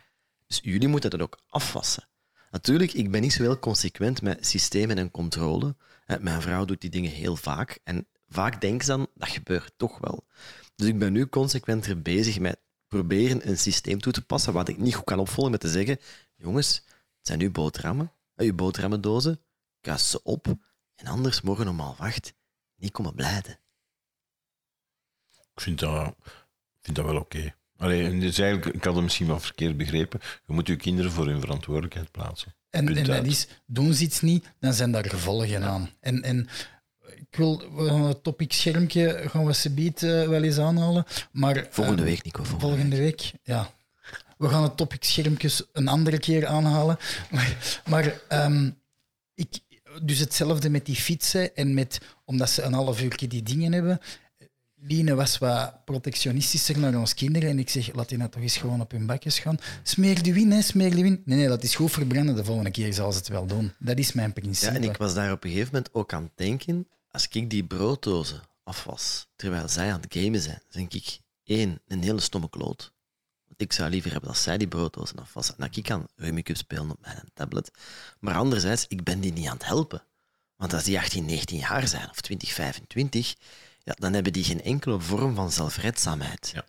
Dus 0.47 0.59
jullie 0.61 0.87
moeten 0.87 1.09
dat 1.09 1.21
ook 1.21 1.39
afwassen. 1.47 2.07
Natuurlijk, 2.51 2.93
ik 2.93 3.11
ben 3.11 3.21
niet 3.21 3.33
zo 3.33 3.41
heel 3.41 3.59
consequent 3.59 4.21
met 4.21 4.47
systemen 4.47 4.97
en 4.97 5.11
controle. 5.11 5.75
Mijn 6.19 6.41
vrouw 6.41 6.65
doet 6.65 6.81
die 6.81 6.89
dingen 6.89 7.11
heel 7.11 7.35
vaak. 7.35 7.79
En 7.83 8.07
vaak 8.27 8.61
denken 8.61 8.85
ze 8.85 8.91
dan, 8.91 9.07
dat 9.15 9.29
gebeurt 9.29 9.73
toch 9.77 9.97
wel. 9.99 10.27
Dus 10.75 10.87
ik 10.87 10.99
ben 10.99 11.13
nu 11.13 11.27
consequenter 11.27 12.01
bezig 12.01 12.39
met 12.39 12.59
proberen 12.93 13.49
een 13.49 13.57
systeem 13.57 13.99
toe 13.99 14.13
te 14.13 14.25
passen 14.25 14.53
wat 14.53 14.67
ik 14.67 14.77
niet 14.77 14.95
goed 14.95 15.03
kan 15.03 15.19
opvolgen 15.19 15.51
met 15.51 15.61
te 15.61 15.69
zeggen, 15.69 15.99
jongens, 16.35 16.75
het 17.17 17.27
zijn 17.27 17.41
uw 17.41 17.51
boterhammen, 17.51 18.11
eh, 18.35 18.47
uw 18.47 18.55
boterhammendozen, 18.55 19.41
kast 19.81 20.05
ze 20.05 20.23
op 20.23 20.47
en 20.95 21.05
anders 21.07 21.41
morgen 21.41 21.67
om 21.67 21.79
half 21.79 21.99
acht 21.99 22.33
niet 22.75 22.91
komen 22.91 23.15
blijden. 23.15 23.59
Ik 25.53 25.61
vind 25.61 25.79
dat, 25.79 26.07
ik 26.07 26.81
vind 26.81 26.95
dat 26.95 27.05
wel 27.05 27.17
oké. 27.17 27.55
Allee, 27.77 28.05
en 28.05 28.19
dus 28.19 28.39
eigenlijk, 28.39 28.75
ik 28.75 28.83
had 28.83 28.93
het 28.93 29.03
misschien 29.03 29.27
wel 29.27 29.39
verkeerd 29.39 29.77
begrepen. 29.77 30.19
Je 30.47 30.53
moet 30.53 30.67
je 30.67 30.75
kinderen 30.75 31.11
voor 31.11 31.27
hun 31.27 31.39
verantwoordelijkheid 31.39 32.11
plaatsen. 32.11 32.55
En, 32.69 32.95
en 32.95 33.03
dat 33.03 33.25
is, 33.25 33.47
doen 33.65 33.93
ze 33.93 34.03
iets 34.03 34.21
niet, 34.21 34.53
dan 34.59 34.73
zijn 34.73 34.91
daar 34.91 35.09
gevolgen 35.09 35.63
aan. 35.63 35.89
En, 35.99 36.21
en 36.21 36.47
ik 37.29 37.37
wil 37.37 37.57
we 37.75 37.87
gaan 37.87 38.03
het 38.03 38.23
topic 38.23 38.53
schermpje 38.53 39.23
gaan 39.29 39.45
we 39.45 39.53
subiet 39.53 40.03
eh, 40.03 40.27
wel 40.27 40.43
eens 40.43 40.57
aanhalen. 40.57 41.05
Maar, 41.31 41.67
Volgende 41.69 42.01
eh, 42.01 42.07
week, 42.07 42.23
Nico. 42.23 42.43
Volgende, 42.43 42.65
Volgende 42.67 42.97
week, 42.97 43.31
ja. 43.43 43.69
We 44.37 44.49
gaan 44.49 44.63
het 44.63 44.77
topic 44.77 45.03
schermpjes 45.03 45.63
een 45.71 45.87
andere 45.87 46.19
keer 46.19 46.45
aanhalen. 46.45 46.97
Maar, 47.31 47.81
maar 47.89 48.21
ehm, 48.27 48.69
ik, 49.35 49.59
dus 50.01 50.19
hetzelfde 50.19 50.69
met 50.69 50.85
die 50.85 50.95
fietsen 50.95 51.55
en 51.55 51.73
met, 51.73 52.01
omdat 52.25 52.49
ze 52.49 52.61
een 52.61 52.73
half 52.73 53.01
uur 53.01 53.17
die 53.27 53.43
dingen 53.43 53.73
hebben. 53.73 53.99
Line 54.86 55.15
was 55.15 55.38
wat 55.38 55.86
protectionistischer 55.86 56.79
naar 56.79 56.95
ons 56.95 57.13
kinderen 57.13 57.50
en 57.50 57.59
ik 57.59 57.69
zeg, 57.69 57.93
laat 57.93 58.09
die 58.09 58.17
nou 58.17 58.29
toch 58.29 58.41
eens 58.41 58.57
gewoon 58.57 58.81
op 58.81 58.91
hun 58.91 59.05
bakjes 59.05 59.39
gaan. 59.39 59.57
Smeer 59.83 60.24
de 60.24 60.33
win, 60.33 60.51
hè, 60.51 60.62
smeer 60.62 60.95
de 60.95 61.01
win. 61.01 61.21
Nee, 61.25 61.38
nee, 61.38 61.48
dat 61.48 61.63
is 61.63 61.75
goed 61.75 61.91
verbranden, 61.91 62.36
de 62.36 62.43
volgende 62.43 62.71
keer 62.71 62.93
zal 62.93 63.12
ze 63.12 63.17
het 63.17 63.27
wel 63.27 63.45
doen. 63.45 63.74
Dat 63.79 63.98
is 63.98 64.13
mijn 64.13 64.33
principe. 64.33 64.71
Ja, 64.71 64.77
en 64.77 64.83
ik 64.83 64.98
was 64.98 65.13
daar 65.13 65.31
op 65.31 65.43
een 65.43 65.50
gegeven 65.50 65.74
moment 65.74 65.93
ook 65.93 66.13
aan 66.13 66.24
het 66.24 66.31
denken, 66.36 66.88
als 67.13 67.27
ik 67.27 67.50
die 67.50 67.63
brooddozen 67.63 68.41
afwas, 68.63 69.27
terwijl 69.36 69.70
zij 69.70 69.93
aan 69.93 70.01
het 70.01 70.13
gamen 70.13 70.41
zijn, 70.41 70.62
denk 70.70 70.93
ik, 70.93 71.20
één, 71.43 71.82
een 71.88 72.03
hele 72.03 72.20
stomme 72.20 72.50
kloot. 72.50 72.93
Want 73.46 73.62
ik 73.62 73.74
zou 73.74 73.89
liever 73.89 74.12
hebben 74.12 74.29
dat 74.29 74.39
zij 74.39 74.58
die 74.58 74.67
brooddozen 74.67 75.20
afwassen 75.20 75.55
en 75.58 75.65
dat 75.65 75.75
ik 75.75 75.84
kan 75.84 76.08
Rummikub 76.15 76.58
spelen 76.58 76.91
op 76.91 77.01
mijn 77.01 77.29
tablet. 77.34 77.72
Maar 78.20 78.36
anderzijds, 78.36 78.86
ik 78.88 79.03
ben 79.03 79.20
die 79.20 79.34
niet 79.34 79.48
aan 79.48 79.58
het 79.58 79.65
helpen. 79.65 80.05
Want 80.55 80.74
als 80.74 80.84
die 80.84 81.00
18, 81.00 81.25
19 81.25 81.58
jaar 81.58 81.88
zijn, 81.88 82.10
of 82.10 82.22
20, 82.22 82.53
25, 82.53 83.36
ja, 83.84 83.93
dan 83.93 84.13
hebben 84.13 84.34
die 84.34 84.43
geen 84.43 84.62
enkele 84.62 85.00
vorm 85.00 85.36
van 85.36 85.51
zelfredzaamheid. 85.51 86.51
Ja. 86.53 86.65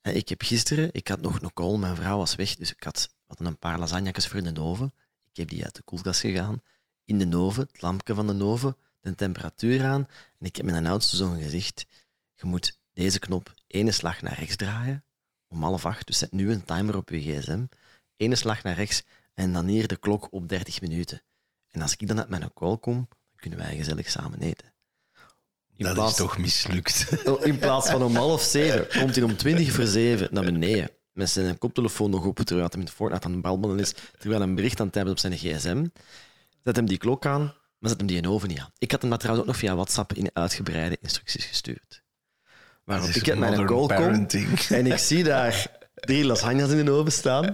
En 0.00 0.16
Ik 0.16 0.28
heb 0.28 0.42
gisteren, 0.42 0.88
ik 0.92 1.08
had 1.08 1.20
nog 1.20 1.42
een 1.42 1.52
call, 1.52 1.76
mijn 1.76 1.96
vrouw 1.96 2.18
was 2.18 2.34
weg, 2.34 2.56
dus 2.56 2.72
ik 2.72 2.82
had, 2.82 3.14
hadden 3.26 3.46
een 3.46 3.58
paar 3.58 3.78
lasagnetjes 3.78 4.26
voor 4.26 4.40
in 4.40 4.54
de 4.54 4.60
oven. 4.60 4.94
Ik 5.30 5.36
heb 5.36 5.48
die 5.48 5.64
uit 5.64 5.74
de 5.74 5.82
koelkast 5.82 6.20
gegaan, 6.20 6.62
in 7.04 7.30
de 7.30 7.36
oven, 7.36 7.68
het 7.72 7.82
lampje 7.82 8.14
van 8.14 8.26
de 8.26 8.44
oven, 8.44 8.76
de 9.00 9.14
temperatuur 9.14 9.84
aan. 9.84 10.08
En 10.38 10.46
ik 10.46 10.56
heb 10.56 10.66
mijn 10.66 10.86
oudste 10.86 11.16
zoon 11.16 11.42
gezegd, 11.42 11.86
je 12.34 12.46
moet 12.46 12.78
deze 12.92 13.18
knop 13.18 13.54
ene 13.66 13.92
slag 13.92 14.22
naar 14.22 14.38
rechts 14.38 14.56
draaien, 14.56 15.04
om 15.48 15.62
half 15.62 15.86
acht, 15.86 16.06
dus 16.06 16.18
zet 16.18 16.32
nu 16.32 16.52
een 16.52 16.64
timer 16.64 16.96
op 16.96 17.08
je 17.08 17.20
gsm, 17.20 17.64
ene 18.16 18.34
slag 18.34 18.62
naar 18.62 18.74
rechts 18.74 19.02
en 19.34 19.52
dan 19.52 19.66
hier 19.66 19.88
de 19.88 19.96
klok 19.96 20.28
op 20.30 20.48
30 20.48 20.80
minuten. 20.80 21.22
En 21.70 21.82
als 21.82 21.96
ik 21.96 22.08
dan 22.08 22.18
uit 22.18 22.28
mijn 22.28 22.52
call 22.54 22.76
kom, 22.76 22.94
dan 22.94 23.36
kunnen 23.36 23.58
wij 23.58 23.76
gezellig 23.76 24.10
samen 24.10 24.40
eten. 24.40 24.72
In 25.76 25.84
dat 25.84 25.94
plaats- 25.94 26.10
is 26.10 26.16
toch 26.16 26.38
mislukt. 26.38 27.24
in 27.42 27.58
plaats 27.58 27.90
van 27.90 28.02
om 28.02 28.16
half 28.16 28.42
zeven 28.42 28.88
komt 29.00 29.14
hij 29.14 29.24
om 29.24 29.36
twintig 29.36 29.72
voor 29.72 29.86
zeven 29.86 30.28
naar 30.30 30.44
beneden. 30.44 30.90
Met 31.12 31.30
zijn 31.30 31.58
koptelefoon 31.58 32.10
nog 32.10 32.24
op, 32.24 32.36
terwijl 32.36 32.68
hij 32.70 32.78
met 32.78 32.90
Fortnite 32.90 33.26
aan 33.26 33.70
het 33.70 33.80
is, 33.80 33.94
terwijl 34.18 34.40
hij 34.40 34.48
een 34.48 34.54
bericht 34.54 34.80
aan 34.80 34.86
het 34.86 34.94
hebben 34.94 35.12
op 35.12 35.18
zijn 35.18 35.36
gsm. 35.36 35.86
Zet 36.64 36.76
hem 36.76 36.86
die 36.86 36.98
klok 36.98 37.26
aan, 37.26 37.54
maar 37.78 37.90
zet 37.90 37.98
hem 37.98 38.06
die 38.06 38.16
in 38.16 38.28
oven 38.28 38.48
niet 38.48 38.58
aan. 38.58 38.72
Ik 38.78 38.90
had 38.90 39.00
hem 39.00 39.10
dat 39.10 39.20
trouwens 39.20 39.46
ook 39.48 39.52
nog 39.52 39.60
via 39.62 39.74
WhatsApp 39.74 40.12
in 40.12 40.30
uitgebreide 40.32 40.98
instructies 41.02 41.44
gestuurd. 41.44 42.02
Waarop 42.84 43.08
ik 43.08 43.28
uit 43.28 43.38
mijn 43.38 43.50
modern 43.56 43.86
call 43.88 43.96
kom 43.96 44.26
en 44.78 44.86
ik 44.86 44.98
zie 44.98 45.24
daar 45.24 45.66
drie 45.94 46.24
lasagnes 46.24 46.70
in 46.70 46.84
de 46.84 46.90
oven 46.90 47.12
staan, 47.12 47.44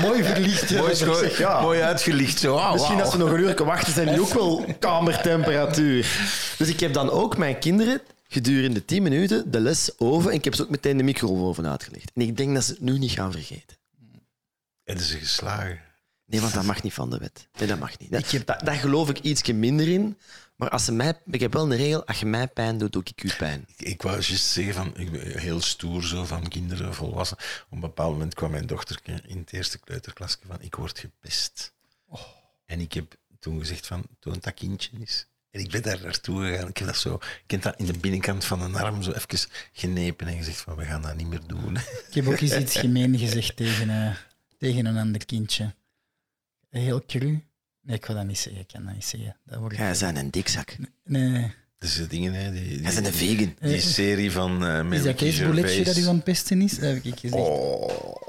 Mooi 0.00 0.24
verlicht. 0.24 0.70
Mooi, 1.04 1.30
ja. 1.38 1.60
mooi 1.60 1.80
uitgelicht. 1.80 2.38
Zo. 2.38 2.56
Ah, 2.56 2.72
Misschien 2.72 2.94
wauw. 2.96 3.04
als 3.04 3.14
ze 3.14 3.18
nog 3.20 3.30
een 3.30 3.40
uur 3.40 3.64
wachten, 3.64 3.92
zijn 3.92 4.08
die 4.08 4.20
ook 4.20 4.32
wel 4.32 4.64
kamertemperatuur. 4.78 6.18
Dus 6.58 6.68
ik 6.68 6.80
heb 6.80 6.92
dan 6.92 7.10
ook 7.10 7.36
mijn 7.36 7.58
kinderen 7.58 8.00
gedurende 8.28 8.84
10 8.84 9.02
minuten 9.02 9.50
de 9.50 9.60
les 9.60 9.98
over 9.98 10.30
en 10.30 10.36
ik 10.36 10.44
heb 10.44 10.54
ze 10.54 10.62
ook 10.62 10.70
meteen 10.70 10.96
de 10.96 11.02
microgolfoven 11.02 11.66
uitgelegd. 11.70 12.10
En 12.14 12.22
ik 12.22 12.36
denk 12.36 12.54
dat 12.54 12.64
ze 12.64 12.70
het 12.72 12.80
nu 12.80 12.98
niet 12.98 13.10
gaan 13.10 13.32
vergeten. 13.32 13.76
Hebben 14.84 15.04
ze 15.04 15.18
geslagen? 15.18 15.80
Nee, 16.28 16.40
want 16.40 16.54
dat 16.54 16.64
mag 16.64 16.82
niet 16.82 16.92
van 16.92 17.10
de 17.10 17.18
wet. 17.18 17.48
Nee, 17.58 17.68
dat 17.68 17.78
mag 17.78 17.98
niet. 17.98 18.10
Dat, 18.10 18.20
Ik 18.24 18.30
heb- 18.30 18.46
dat, 18.46 18.60
daar 18.60 18.74
geloof 18.74 19.08
ik 19.10 19.18
ietsje 19.18 19.52
minder 19.52 19.88
in. 19.88 20.18
Maar 20.56 20.68
als 20.70 20.84
ze 20.84 20.92
mij, 20.92 21.18
ik 21.30 21.40
heb 21.40 21.52
wel 21.52 21.70
een 21.72 21.76
regel, 21.76 22.06
als 22.06 22.18
je 22.20 22.26
mij 22.26 22.48
pijn 22.48 22.78
doet, 22.78 22.92
doe 22.92 23.02
ik 23.04 23.22
u 23.24 23.30
pijn. 23.38 23.64
Ik, 23.76 23.86
ik 23.86 24.02
wou 24.02 24.14
juist 24.20 24.44
zeggen 24.44 24.74
van, 24.74 24.96
ik 24.96 25.10
ben 25.12 25.38
heel 25.38 25.60
stoer 25.60 26.04
zo 26.04 26.24
van 26.24 26.48
kinderen, 26.48 26.94
volwassenen. 26.94 27.44
Op 27.64 27.72
een 27.72 27.80
bepaald 27.80 28.12
moment 28.12 28.34
kwam 28.34 28.50
mijn 28.50 28.66
dochter 28.66 29.00
in 29.26 29.38
het 29.38 29.52
eerste 29.52 29.78
kleuterklasje 29.78 30.38
van, 30.46 30.56
ik 30.60 30.74
word 30.74 30.98
gepest. 30.98 31.72
En 32.66 32.80
ik 32.80 32.92
heb 32.92 33.14
toen 33.38 33.58
gezegd 33.58 33.86
van, 33.86 34.04
toon 34.20 34.36
dat 34.40 34.54
kindje 34.54 34.90
eens. 35.00 35.26
En 35.50 35.60
ik 35.60 35.70
ben 35.70 35.82
daar 35.82 36.00
naartoe 36.02 36.46
gegaan. 36.46 36.68
Ik 36.68 36.76
heb 36.76 36.86
dat 36.86 36.96
zo, 36.96 37.14
ik 37.44 37.50
heb 37.50 37.62
dat 37.62 37.74
in 37.78 37.86
de 37.86 37.98
binnenkant 37.98 38.44
van 38.44 38.62
een 38.62 38.74
arm 38.74 39.02
zo 39.02 39.10
even 39.12 39.50
genepen 39.72 40.26
en 40.26 40.36
gezegd 40.36 40.60
van, 40.60 40.76
we 40.76 40.84
gaan 40.84 41.02
dat 41.02 41.16
niet 41.16 41.26
meer 41.28 41.46
doen. 41.46 41.76
Ik 41.76 42.14
heb 42.14 42.26
ook 42.26 42.40
eens 42.40 42.56
iets 42.56 42.76
gemeen 42.76 43.18
gezegd 43.18 43.56
tegen, 43.56 43.90
eh, 43.90 44.14
tegen 44.58 44.86
een 44.86 44.96
ander 44.96 45.24
kindje. 45.26 45.74
Heel 46.68 47.04
cru. 47.06 47.46
Nee, 47.80 47.96
ik 47.96 48.04
ga 48.04 48.14
dat 48.14 48.26
niet 48.26 48.38
zeggen. 48.38 48.62
Ik 48.62 48.68
kan 48.68 48.84
dat 48.84 48.94
niet 48.94 49.04
zeggen. 49.04 49.36
Dat 49.44 49.58
wordt... 49.58 49.76
Jij 49.76 49.96
bent 49.98 50.16
een 50.16 50.30
dikzak. 50.30 50.76
Nee, 51.04 51.28
nee. 51.28 51.54
Dus 51.78 51.96
de 51.96 52.06
dingen, 52.06 52.32
hè, 52.32 52.52
die, 52.52 52.80
bent 52.80 53.06
een 53.06 53.12
vegan. 53.12 53.56
die 53.60 53.80
serie 53.80 54.32
van 54.32 54.64
uh, 54.64 54.92
Is 54.92 55.02
dat 55.02 55.16
Kees 55.16 55.38
Bouletje 55.38 55.84
dat 55.84 55.96
u 55.96 56.06
aan 56.06 56.14
het 56.14 56.24
pesten 56.24 56.62
is? 56.62 56.78
Dat 56.78 56.94
heb 56.94 57.04
ik 57.04 57.18
gezegd. 57.18 57.42
Oh. 57.42 58.26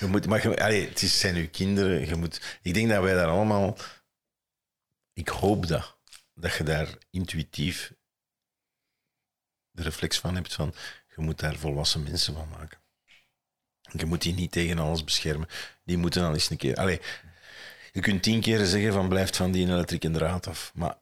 Je 0.00 0.06
moet, 0.06 0.26
maar 0.26 0.48
je, 0.48 0.62
allee, 0.62 0.88
het 0.88 1.02
is, 1.02 1.18
zijn 1.18 1.36
uw 1.36 1.48
kinderen. 1.48 2.06
Je 2.06 2.14
moet, 2.14 2.58
ik 2.62 2.74
denk 2.74 2.88
dat 2.88 3.02
wij 3.02 3.14
daar 3.14 3.26
allemaal. 3.26 3.76
Ik 5.12 5.28
hoop 5.28 5.66
dat. 5.66 5.96
Dat 6.34 6.54
je 6.54 6.64
daar 6.64 6.88
intuïtief 7.10 7.92
de 9.70 9.82
reflex 9.82 10.18
van 10.18 10.34
hebt 10.34 10.54
van. 10.54 10.74
Je 11.16 11.22
moet 11.22 11.38
daar 11.38 11.56
volwassen 11.56 12.02
mensen 12.02 12.34
van 12.34 12.48
maken. 12.48 12.78
Je 13.96 14.06
moet 14.06 14.22
die 14.22 14.34
niet 14.34 14.52
tegen 14.52 14.78
alles 14.78 15.04
beschermen. 15.04 15.48
Die 15.84 15.96
moeten 15.96 16.24
al 16.24 16.32
eens 16.32 16.50
een 16.50 16.56
keer. 16.56 16.76
Allee, 16.76 17.00
je 17.92 18.00
kunt 18.00 18.22
tien 18.22 18.40
keer 18.40 18.64
zeggen 18.64 18.92
van 18.92 19.08
blijft 19.08 19.36
van 19.36 19.50
die 19.50 19.66
elektrische 19.66 20.10
draad 20.10 20.46
af. 20.46 20.72
Maar 20.74 20.94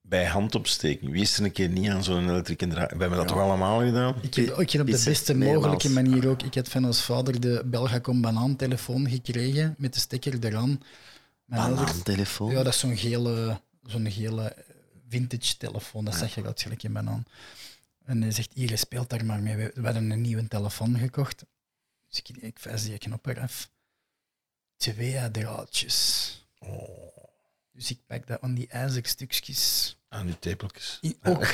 bij 0.00 0.26
handopsteking, 0.26 1.12
wie 1.12 1.22
is 1.22 1.38
er 1.38 1.44
een 1.44 1.52
keer 1.52 1.68
niet 1.68 1.88
aan 1.88 2.04
zo'n 2.04 2.28
elektrische 2.28 2.66
draad? 2.66 2.90
We 2.92 2.98
hebben 2.98 3.18
dat 3.18 3.28
toch 3.28 3.38
allemaal 3.38 3.80
gedaan? 3.80 4.14
Ik 4.22 4.34
heb, 4.34 4.58
ik 4.58 4.70
heb 4.70 4.80
op 4.80 4.86
de 4.86 5.02
beste 5.04 5.34
mogelijke 5.34 5.90
manier 5.90 6.28
ook. 6.28 6.42
Ik 6.42 6.54
had 6.54 6.68
van 6.68 6.84
ons 6.84 7.02
vader 7.02 7.40
de 7.40 7.62
Belgacom 7.64 8.20
banaan-telefoon 8.20 9.08
gekregen 9.08 9.74
met 9.78 9.94
de 9.94 10.00
stekker 10.00 10.44
eraan. 10.44 10.80
Banaantelefoon. 11.44 12.50
Ja, 12.50 12.62
dat 12.62 12.72
is 12.72 12.78
zo'n 12.78 12.96
gele, 12.96 13.60
zo'n 13.86 14.10
gele 14.10 14.56
vintage 15.08 15.56
telefoon. 15.56 16.04
Dat 16.04 16.14
zag 16.14 16.34
je 16.34 16.44
uit 16.44 16.62
gelijk 16.62 16.82
in 16.82 16.92
banaan. 16.92 17.24
En 18.04 18.22
hij 18.22 18.30
zegt, 18.30 18.50
hier, 18.54 18.78
speelt 18.78 19.10
daar 19.10 19.24
maar 19.24 19.40
mee. 19.40 19.56
We, 19.56 19.70
we 19.74 19.84
hadden 19.84 20.10
een 20.10 20.20
nieuwe 20.20 20.48
telefoon 20.48 20.98
gekocht. 20.98 21.44
Dus 22.10 22.18
ik, 22.18 22.28
ik 22.28 22.58
die 22.84 22.98
knop 22.98 23.26
eraf. 23.26 23.70
Twee 24.76 25.30
draadjes. 25.30 26.34
Dus 27.70 27.90
ik 27.90 28.06
pak 28.06 28.26
dat 28.26 28.40
aan 28.40 28.54
die 28.54 28.68
ijzerstukjes. 28.68 29.96
Aan 30.12 30.26
die 30.26 30.36
tepeltjes. 30.38 30.98
I- 31.02 31.16
Ook. 31.22 31.46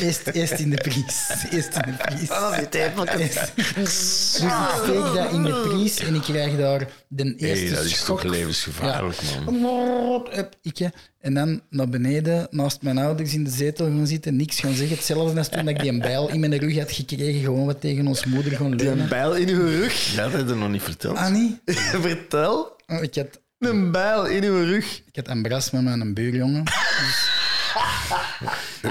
Eerst, 0.00 0.26
eerst 0.26 0.52
in 0.58 0.70
de 0.70 0.76
pries. 0.76 1.28
Eerst 1.50 1.74
in 1.74 1.82
de 1.82 1.96
pries. 2.06 2.30
Ah, 2.30 2.58
die 2.58 2.68
tepeltjes. 2.68 3.34
Dus 3.74 4.38
ik 4.42 4.50
steek 4.82 5.14
dat 5.14 5.32
in 5.32 5.42
de 5.42 5.66
pries 5.68 5.98
en 5.98 6.14
ik 6.14 6.20
krijg 6.22 6.56
daar 6.56 6.88
de 7.08 7.34
eerste 7.36 7.64
Hey, 7.66 7.74
dat 7.74 7.84
is 7.84 7.98
schok 7.98 8.20
toch 8.20 8.30
levensgevaarlijk, 8.30 9.18
man. 9.44 10.28
Ik, 10.62 10.78
hè. 10.78 10.86
en 11.20 11.34
dan 11.34 11.60
naar 11.70 11.88
beneden, 11.88 12.46
naast 12.50 12.82
mijn 12.82 12.98
ouders 12.98 13.34
in 13.34 13.44
de 13.44 13.50
zetel 13.50 13.86
gaan 13.86 14.06
zitten, 14.06 14.36
niks 14.36 14.60
gaan 14.60 14.74
zeggen. 14.74 14.96
Hetzelfde 14.96 15.38
als 15.38 15.48
toen 15.48 15.68
ik 15.68 15.80
die 15.80 15.90
een 15.90 15.98
bijl 16.00 16.28
in 16.30 16.40
mijn 16.40 16.58
rug 16.58 16.78
had 16.78 16.92
gekregen, 16.92 17.40
gewoon 17.40 17.66
wat 17.66 17.80
tegen 17.80 18.06
ons 18.06 18.24
moeder 18.24 18.52
gaan 18.52 18.70
Die 18.70 18.80
een 18.80 18.84
leunen. 18.86 19.08
bijl 19.08 19.34
in 19.36 19.48
uw 19.48 19.66
rug. 19.66 20.12
Dat 20.16 20.32
heb 20.32 20.48
je 20.48 20.54
nog 20.54 20.70
niet 20.70 20.82
verteld. 20.82 21.16
Annie, 21.16 21.60
Vertel. 22.00 22.76
oh, 22.86 23.02
ik 23.02 23.14
had, 23.14 23.40
Een 23.58 23.90
bijl 23.90 24.26
in 24.26 24.44
uw 24.44 24.64
rug. 24.64 25.02
ik 25.12 25.16
had 25.16 25.28
een 25.28 25.42
bras 25.42 25.70
met 25.70 25.82
mijn 25.82 26.14
buurjongen 26.14 26.62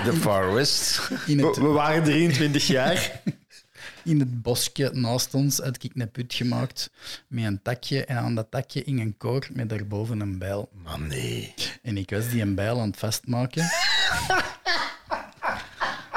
De 0.01 0.13
Far 0.13 0.53
West. 0.53 1.09
in 1.25 1.37
We, 1.37 1.45
het, 1.47 1.57
we 1.57 1.67
waren 1.67 2.03
23 2.03 2.67
jaar. 2.67 3.21
in 4.03 4.19
het 4.19 4.41
bosje 4.41 4.89
naast 4.93 5.33
ons. 5.33 5.57
Had 5.57 5.83
ik 5.83 5.91
een 5.93 6.11
put 6.11 6.33
gemaakt 6.33 6.89
met 7.27 7.43
een 7.45 7.61
takje 7.61 8.05
en 8.05 8.17
aan 8.17 8.35
dat 8.35 8.47
takje 8.51 8.81
hing 8.85 8.99
een 8.99 9.17
koor 9.17 9.47
met 9.53 9.69
daarboven 9.69 10.19
een 10.19 10.37
bijl. 10.37 10.69
Man, 10.83 11.07
nee. 11.07 11.53
En 11.81 11.97
ik 11.97 12.09
was 12.09 12.29
die 12.29 12.41
een 12.41 12.55
bijl 12.55 12.79
aan 12.79 12.87
het 12.87 12.97
vastmaken. 12.97 13.69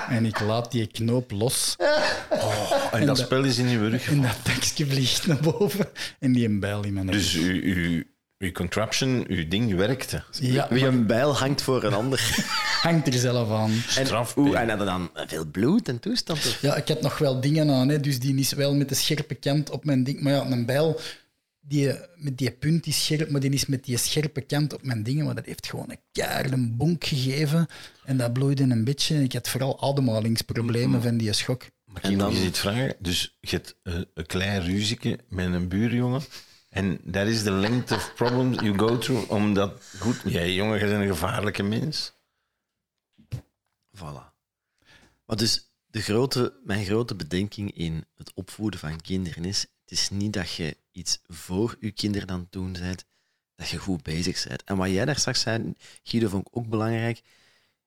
en 0.08 0.26
ik 0.26 0.40
laat 0.40 0.72
die 0.72 0.86
knoop 0.86 1.30
los. 1.30 1.76
En 2.92 3.06
dat 3.06 3.18
spel 3.18 3.44
is 3.44 3.58
in 3.58 3.68
uw 3.68 3.88
rug. 3.88 4.08
En 4.08 4.22
dat 4.22 4.44
tekstje 4.44 4.86
vliegt 4.86 5.26
naar 5.26 5.40
boven. 5.40 5.88
En 6.18 6.32
die 6.32 6.44
een 6.44 6.60
bijl 6.60 6.84
in 6.84 6.92
mijn 6.92 7.06
Dus 7.06 7.34
rug. 7.34 7.44
uw, 7.44 8.02
uw, 8.38 8.52
contraption, 8.52 9.24
uw 9.28 9.48
ding 9.48 9.74
werkte. 9.74 10.22
Ja, 10.30 10.66
Wie 10.70 10.86
een 10.86 11.06
bijl 11.06 11.36
hangt 11.36 11.62
voor 11.62 11.84
een 11.84 11.94
ander. 11.94 12.34
Hangt 12.92 13.06
er 13.06 13.12
zelf 13.20 13.50
aan. 13.50 13.70
En, 13.96 14.04
P. 14.34 14.36
en 14.54 14.68
hadden 14.68 14.86
dan 14.86 15.10
veel 15.26 15.46
bloed 15.46 15.88
en 15.88 16.00
toestand? 16.00 16.38
of? 16.38 16.60
Ja, 16.60 16.76
ik 16.76 16.88
had 16.88 17.00
nog 17.00 17.18
wel 17.18 17.40
dingen 17.40 17.70
aan, 17.70 17.88
hè, 17.88 18.00
dus 18.00 18.18
die 18.20 18.34
is 18.38 18.52
wel 18.52 18.74
met 18.74 18.88
de 18.88 18.94
scherpe 18.94 19.34
kant 19.34 19.70
op 19.70 19.84
mijn 19.84 20.04
ding. 20.04 20.20
Maar 20.20 20.32
ja, 20.32 20.46
een 20.50 20.66
bijl, 20.66 21.00
die, 21.60 21.92
met 22.16 22.38
die 22.38 22.50
punt 22.50 22.86
is 22.86 23.04
scherp, 23.04 23.30
maar 23.30 23.40
die 23.40 23.50
is 23.50 23.66
met 23.66 23.84
die 23.84 23.96
scherpe 23.96 24.40
kant 24.40 24.74
op 24.74 24.82
mijn 24.82 25.02
dingen. 25.02 25.24
Maar 25.24 25.34
dat 25.34 25.44
heeft 25.46 25.66
gewoon 25.66 25.90
een 25.90 26.00
keiharde 26.12 26.56
bonk 26.70 27.04
gegeven. 27.04 27.66
En 28.04 28.16
dat 28.16 28.32
bloeide 28.32 28.62
een 28.62 28.84
beetje. 28.84 29.14
En 29.14 29.22
ik 29.22 29.32
had 29.32 29.48
vooral 29.48 29.82
ademhalingsproblemen 29.82 31.02
van 31.02 31.16
die 31.16 31.32
schok. 31.32 31.62
Mag 31.84 32.02
En 32.02 32.18
dan- 32.18 32.30
eens 32.30 32.40
iets 32.44 32.58
vragen? 32.58 32.94
Dus 32.98 33.36
je 33.40 33.50
hebt 33.56 33.76
eh, 33.82 33.94
een 34.14 34.26
klein 34.26 34.62
ruzieke 34.64 35.18
met 35.28 35.52
een 35.52 35.68
buurjongen. 35.68 36.20
En 36.68 36.98
dat 37.04 37.26
is 37.26 37.42
de 37.42 37.50
length 37.52 37.92
of 37.92 38.12
problems 38.14 38.60
you 38.60 38.78
go 38.78 38.98
through. 38.98 39.30
Omdat, 39.30 39.72
goed, 39.98 40.16
jij 40.24 40.54
jongen, 40.54 40.78
jij 40.78 40.88
bent 40.88 41.00
een 41.02 41.08
gevaarlijke 41.08 41.62
mens. 41.62 42.12
Voilà. 43.96 44.34
Maar 45.24 45.36
dus 45.36 45.70
de 45.86 46.00
grote, 46.00 46.60
mijn 46.64 46.84
grote 46.84 47.14
bedenking 47.14 47.72
in 47.72 48.04
het 48.14 48.32
opvoeden 48.34 48.80
van 48.80 49.00
kinderen 49.00 49.44
is: 49.44 49.60
het 49.60 49.90
is 49.90 50.10
niet 50.10 50.32
dat 50.32 50.52
je 50.52 50.76
iets 50.92 51.20
voor 51.26 51.76
je 51.80 51.90
kinderen 51.90 52.28
aan 52.28 52.40
het 52.40 52.52
doen 52.52 52.72
bent, 52.72 53.04
dat 53.54 53.68
je 53.68 53.78
goed 53.78 54.02
bezig 54.02 54.46
bent. 54.48 54.64
En 54.64 54.76
wat 54.76 54.90
jij 54.90 55.04
daar 55.04 55.18
straks 55.18 55.40
zei, 55.40 55.74
Guido, 56.02 56.28
vond 56.28 56.46
ik 56.46 56.56
ook 56.56 56.68
belangrijk. 56.68 57.16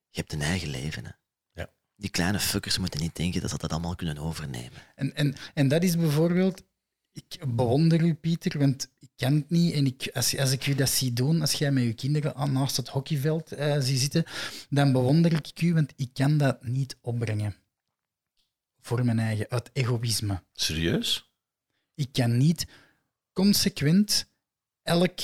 Je 0.09 0.19
hebt 0.19 0.33
een 0.33 0.41
eigen 0.41 0.69
leven. 0.69 1.05
Hè. 1.05 1.11
Ja. 1.53 1.69
Die 1.95 2.09
kleine 2.09 2.39
fuckers 2.39 2.77
moeten 2.77 3.01
niet 3.01 3.15
denken 3.15 3.41
dat 3.41 3.49
ze 3.49 3.57
dat 3.57 3.71
allemaal 3.71 3.95
kunnen 3.95 4.17
overnemen. 4.17 4.81
En, 4.95 5.15
en, 5.15 5.35
en 5.53 5.67
dat 5.67 5.83
is 5.83 5.97
bijvoorbeeld... 5.97 6.63
Ik 7.11 7.55
bewonder 7.55 8.01
u, 8.01 8.13
Pieter, 8.13 8.59
want 8.59 8.89
ik 8.99 9.09
kan 9.15 9.33
het 9.33 9.49
niet. 9.49 9.73
En 9.73 9.85
ik, 9.85 10.09
als, 10.13 10.37
als 10.37 10.51
ik 10.51 10.67
u 10.67 10.75
dat 10.75 10.89
zie 10.89 11.13
doen, 11.13 11.41
als 11.41 11.53
jij 11.53 11.71
met 11.71 11.83
je 11.83 11.93
kinderen 11.93 12.35
aan- 12.35 12.51
naast 12.51 12.77
het 12.77 12.87
hockeyveld 12.89 13.51
eh 13.51 13.79
ziet 13.79 13.99
zitten, 13.99 14.23
dan 14.69 14.91
bewonder 14.91 15.33
ik 15.33 15.61
u, 15.61 15.73
want 15.73 15.93
ik 15.95 16.09
kan 16.13 16.37
dat 16.37 16.63
niet 16.63 16.97
opbrengen. 17.01 17.55
Voor 18.81 19.05
mijn 19.05 19.19
eigen, 19.19 19.49
uit 19.49 19.69
egoïsme. 19.73 20.43
Serieus? 20.53 21.31
Ik 21.95 22.11
kan 22.11 22.37
niet 22.37 22.67
consequent 23.33 24.29
elk, 24.83 25.19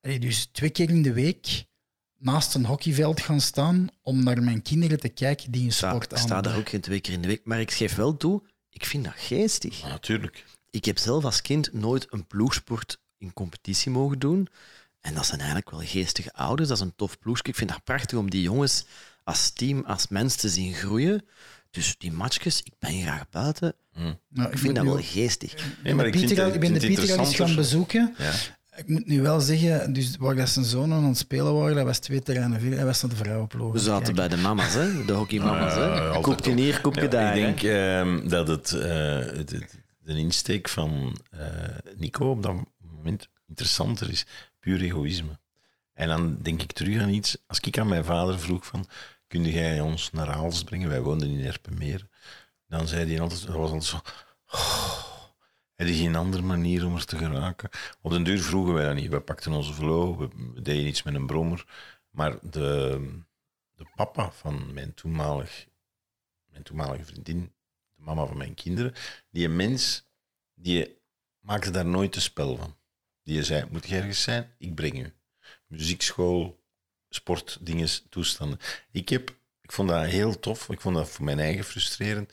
dus 0.00 0.46
twee 0.46 0.70
keer 0.70 0.90
in 0.90 1.02
de 1.02 1.12
week, 1.12 1.64
naast 2.16 2.54
een 2.54 2.64
hockeyveld 2.66 3.20
gaan 3.20 3.40
staan 3.40 3.88
om 4.02 4.22
naar 4.24 4.42
mijn 4.42 4.62
kinderen 4.62 5.00
te 5.00 5.08
kijken 5.08 5.50
die 5.50 5.64
een 5.64 5.72
sport 5.72 6.12
ik 6.12 6.18
sta 6.18 6.34
aan 6.36 6.42
daar 6.42 6.56
ook 6.56 6.68
geen 6.68 6.80
twee 6.80 7.00
keer 7.00 7.12
in 7.12 7.22
de 7.22 7.28
week, 7.28 7.44
maar 7.44 7.60
ik 7.60 7.70
geef 7.70 7.94
wel 7.94 8.16
toe, 8.16 8.42
ik 8.80 8.86
vind 8.86 9.04
dat 9.04 9.12
geestig. 9.16 9.80
Ja, 9.80 9.88
natuurlijk. 9.88 10.44
Ik 10.70 10.84
heb 10.84 10.98
zelf 10.98 11.24
als 11.24 11.42
kind 11.42 11.72
nooit 11.72 12.06
een 12.10 12.26
ploegsport 12.26 12.98
in 13.18 13.32
competitie 13.32 13.90
mogen 13.90 14.18
doen. 14.18 14.48
En 15.00 15.14
dat 15.14 15.26
zijn 15.26 15.38
eigenlijk 15.38 15.70
wel 15.70 15.80
geestige 15.80 16.32
ouders. 16.32 16.68
Dat 16.68 16.78
is 16.78 16.84
een 16.84 16.94
tof 16.96 17.18
ploegje. 17.18 17.42
Ik 17.48 17.54
vind 17.54 17.70
dat 17.70 17.84
prachtig 17.84 18.18
om 18.18 18.30
die 18.30 18.42
jongens 18.42 18.84
als 19.24 19.50
team, 19.50 19.84
als 19.86 20.08
mens 20.08 20.36
te 20.36 20.48
zien 20.48 20.74
groeien. 20.74 21.24
Dus 21.70 21.94
die 21.98 22.12
matchjes, 22.12 22.62
ik 22.62 22.72
ben 22.78 23.00
graag 23.02 23.28
buiten. 23.30 23.74
Nou, 24.28 24.50
Ik 24.50 24.58
vind 24.58 24.74
dat 24.74 24.84
wel 24.84 25.02
geestig. 25.02 25.54
Nee, 25.82 25.94
maar 25.94 26.06
ik, 26.06 26.12
vind 26.14 26.26
Pieter, 26.26 26.44
het- 26.44 26.54
ik 26.54 26.60
ben 26.60 26.72
de 26.72 26.80
vind 26.80 26.88
het 26.92 27.00
Pieter 27.06 27.18
al 27.18 27.26
eens 27.26 27.36
gaan 27.36 27.54
bezoeken. 27.54 28.14
Ja. 28.18 28.32
Ik 28.78 28.88
moet 28.88 29.06
nu 29.06 29.22
wel 29.22 29.40
zeggen, 29.40 29.92
dus 29.92 30.16
waar 30.16 30.34
dat 30.34 30.48
zijn 30.48 30.64
zoon 30.64 30.92
aan 30.92 31.04
het 31.04 31.18
spelen 31.18 31.54
waren, 31.54 31.76
dat 31.76 31.84
was 31.84 31.98
twee 31.98 32.22
terreinen 32.22 32.60
verder. 32.60 32.76
Hij 32.78 32.86
was 32.86 33.02
naar 33.02 33.10
de 33.10 33.16
vrouwenploeg. 33.16 33.72
We 33.72 33.78
zaten 33.78 34.14
bij 34.14 34.28
de 34.28 34.36
mama's, 34.36 34.74
hè? 34.74 35.04
de 35.04 35.12
hockeymama's. 35.12 35.74
Ja, 35.74 35.80
hè? 35.80 36.00
altijd 36.08 36.22
koepje 36.24 36.54
hier, 36.62 36.80
koepje 36.80 37.02
Ja, 37.02 37.08
daar. 37.08 37.36
Ik 37.36 37.40
hè. 37.42 37.46
denk 37.46 37.62
ehm, 37.62 38.28
dat 38.28 38.48
het, 38.48 38.72
eh, 38.72 38.90
het- 39.18 39.50
het- 39.50 39.78
de 39.98 40.14
insteek 40.18 40.68
van 40.68 41.18
eh, 41.30 41.40
Nico 41.96 42.30
op 42.30 42.42
dat 42.42 42.54
moment 42.94 43.28
interessanter 43.46 44.10
is. 44.10 44.26
Puur 44.60 44.80
egoïsme. 44.82 45.38
En 45.94 46.08
dan 46.08 46.38
denk 46.42 46.62
ik 46.62 46.72
terug 46.72 47.02
aan 47.02 47.08
iets. 47.08 47.36
Als 47.46 47.60
ik 47.60 47.78
aan 47.78 47.88
mijn 47.88 48.04
vader 48.04 48.38
vroeg 48.40 48.66
van... 48.66 48.86
kun 49.26 49.44
jij 49.44 49.80
ons 49.80 50.10
naar 50.12 50.28
Aals 50.30 50.64
brengen? 50.64 50.88
Wij 50.88 51.00
woonden 51.00 51.28
in 51.30 51.44
Erpenmeer. 51.44 52.06
Dan 52.68 52.88
zei 52.88 53.10
hij 53.12 53.20
altijd, 53.20 53.46
dat 53.46 53.54
was 53.56 53.70
altijd 53.70 53.84
zo... 53.84 54.00
Oh, 54.50 54.97
er 55.78 55.88
is 55.88 55.98
geen 55.98 56.16
andere 56.16 56.42
manier 56.42 56.86
om 56.86 56.94
er 56.94 57.04
te 57.04 57.18
geraken. 57.18 57.68
Op 58.00 58.10
den 58.10 58.24
duur 58.24 58.42
vroegen 58.42 58.74
wij 58.74 58.84
dat 58.84 58.94
niet. 58.94 59.10
We 59.10 59.20
pakten 59.20 59.52
onze 59.52 59.72
vlo, 59.72 60.16
we, 60.16 60.28
deden 60.62 60.86
iets 60.86 61.02
met 61.02 61.14
een 61.14 61.26
brommer. 61.26 61.66
Maar 62.10 62.38
de, 62.50 63.00
de 63.74 63.86
papa 63.94 64.30
van 64.30 64.72
mijn 64.74 64.94
toenmalig, 64.94 65.66
mijn 66.50 66.62
toenmalige 66.62 67.04
vriendin, 67.04 67.52
de 67.96 68.02
mama 68.02 68.26
van 68.26 68.36
mijn 68.36 68.54
kinderen, 68.54 68.94
die 69.30 69.48
mens, 69.48 70.04
die 70.54 70.98
maakte 71.40 71.70
daar 71.70 71.86
nooit 71.86 72.16
een 72.16 72.22
spel 72.22 72.56
van. 72.56 72.76
Die 73.22 73.42
zei, 73.42 73.66
moet 73.70 73.88
je 73.88 73.96
ergens 73.96 74.22
zijn? 74.22 74.54
Ik 74.58 74.74
breng 74.74 74.98
u. 74.98 75.12
Muziekschool, 75.66 76.60
sportdingen, 77.08 77.88
toestanden. 78.08 78.58
Ik, 78.90 79.08
heb, 79.08 79.30
ik 79.60 79.72
vond 79.72 79.88
dat 79.88 80.04
heel 80.04 80.38
tof. 80.38 80.68
Ik 80.68 80.80
vond 80.80 80.96
dat 80.96 81.08
voor 81.08 81.24
mijn 81.24 81.38
eigen 81.38 81.64
frustrerend. 81.64 82.32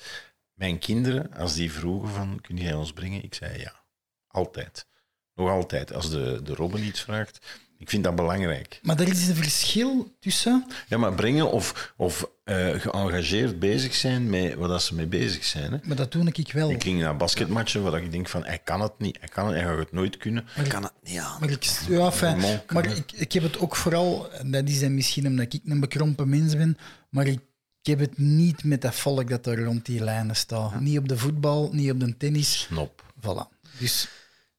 Mijn 0.56 0.80
kinderen, 0.80 1.34
als 1.34 1.54
die 1.54 1.72
vroegen 1.72 2.10
van, 2.10 2.40
kun 2.42 2.58
jij 2.58 2.74
ons 2.74 2.94
brengen? 2.94 3.24
Ik 3.24 3.34
zei 3.34 3.60
ja. 3.60 3.84
Altijd. 4.28 4.88
Nog 5.34 5.50
altijd. 5.50 5.94
Als 5.94 6.10
de, 6.10 6.40
de 6.44 6.54
Robin 6.56 6.84
iets 6.84 7.02
vraagt, 7.02 7.40
ik 7.78 7.90
vind 7.90 8.04
dat 8.04 8.16
belangrijk. 8.16 8.80
Maar 8.82 9.00
er 9.00 9.08
is 9.08 9.28
een 9.28 9.36
verschil 9.36 10.16
tussen... 10.20 10.66
Ja, 10.88 10.98
maar 10.98 11.14
brengen 11.14 11.52
of, 11.52 11.94
of 11.98 12.30
eh, 12.44 12.70
geëngageerd 12.70 13.60
bezig 13.60 13.96
zijn 13.96 14.30
met 14.30 14.54
wat 14.54 14.84
ze 14.84 14.96
mee 14.96 15.08
bezig 15.08 15.44
zijn. 15.44 15.72
Hè. 15.72 15.78
Maar 15.84 15.96
dat 15.96 16.12
doe 16.12 16.28
ik 16.32 16.52
wel. 16.52 16.70
Ik 16.70 16.84
ging 16.84 17.00
naar 17.00 17.18
basketmatchen 17.18 17.84
waar 17.84 18.04
ik 18.04 18.12
denk 18.12 18.30
van, 18.30 18.46
hij 18.46 18.60
kan 18.60 18.82
het 18.82 18.94
niet, 18.98 19.18
hij 19.20 19.28
kan 19.28 19.46
het, 19.46 19.56
hij 19.56 19.64
gaat 19.64 19.78
het 19.78 19.92
nooit 19.92 20.18
kunnen. 20.18 20.48
Ik 20.56 20.70
kan 20.70 20.84
het 20.84 20.94
niet 21.02 21.20
aan. 21.20 21.40
Maar 21.40 21.50
ik, 21.50 21.64
ja, 21.88 22.12
fijn, 22.12 22.62
maar 22.70 22.86
ik, 22.86 23.12
ik 23.12 23.32
heb 23.32 23.44
het 23.44 23.60
ook 23.60 23.76
vooral, 23.76 24.30
dat 24.46 24.68
is 24.68 24.80
dan 24.80 24.96
misschien 24.96 25.28
omdat 25.28 25.54
ik 25.54 25.62
een 25.66 25.80
bekrompen 25.80 26.30
mens 26.30 26.56
ben, 26.56 26.78
maar 27.10 27.28
ik, 27.28 27.40
ik 27.86 27.92
heb 27.98 28.00
het 28.10 28.18
niet 28.18 28.63
met 28.63 28.82
dat 28.82 28.96
volk 28.96 29.30
dat 29.30 29.46
er 29.46 29.63
rond 29.63 29.86
die 29.86 30.04
lijnen 30.04 30.36
staat. 30.36 30.80
Niet 30.80 30.98
op 30.98 31.08
de 31.08 31.18
voetbal, 31.18 31.70
niet 31.74 31.92
op 31.92 32.00
de 32.00 32.18
tennis. 32.18 32.60
Snop. 32.60 33.04
Voilà. 33.20 33.70
Dus 33.80 34.08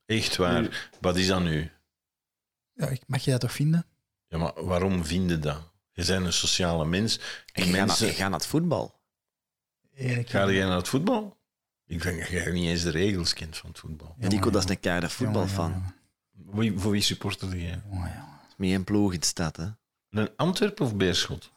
Echt 0.04 0.36
waar. 0.36 0.90
Wat 1.00 1.16
is 1.16 1.26
dat 1.26 1.42
nu? 1.42 1.70
ja, 2.72 2.86
ik- 2.88 3.02
mag 3.06 3.24
je 3.24 3.30
dat 3.30 3.40
toch 3.40 3.52
vinden? 3.52 3.86
Ja, 4.28 4.38
maar 4.38 4.64
waarom 4.64 5.04
vinden 5.04 5.40
dat? 5.40 5.72
Je 5.92 6.04
bent 6.04 6.24
een 6.26 6.32
sociale 6.32 6.86
mens. 6.86 7.16
Ik 7.52 7.64
ga, 7.64 7.84
naar, 7.84 8.02
ik 8.02 8.16
het 8.32 8.46
voetbal. 8.46 9.00
Eerlijk. 9.94 10.30
Ga 10.30 10.50
jij 10.50 10.66
naar 10.66 10.76
het 10.76 10.88
voetbal? 10.88 11.36
Ik 11.86 12.02
denk 12.02 12.18
dat 12.18 12.28
jij 12.28 12.50
niet 12.52 12.68
eens 12.68 12.82
de 12.82 12.90
regels 12.90 13.32
kent 13.32 13.56
van 13.56 13.70
het 13.70 13.78
voetbal. 13.78 14.16
En 14.18 14.28
Nico, 14.28 14.50
dat 14.50 14.64
is 14.64 14.70
een 14.70 14.80
keiharde 14.80 15.08
voetbalfan. 15.08 15.94
Wie, 16.32 16.78
voor 16.78 16.90
wie 16.90 17.02
supporterde 17.02 17.62
jij? 17.62 17.82
Met 18.56 18.70
een 18.70 18.84
ploeg 18.84 19.12
in 19.12 19.20
de 19.20 19.26
stad, 19.26 19.56
hè. 19.56 19.66
Een 20.10 20.30
Antwerpen 20.36 20.84
of 20.84 20.96
Beerschot? 20.96 21.50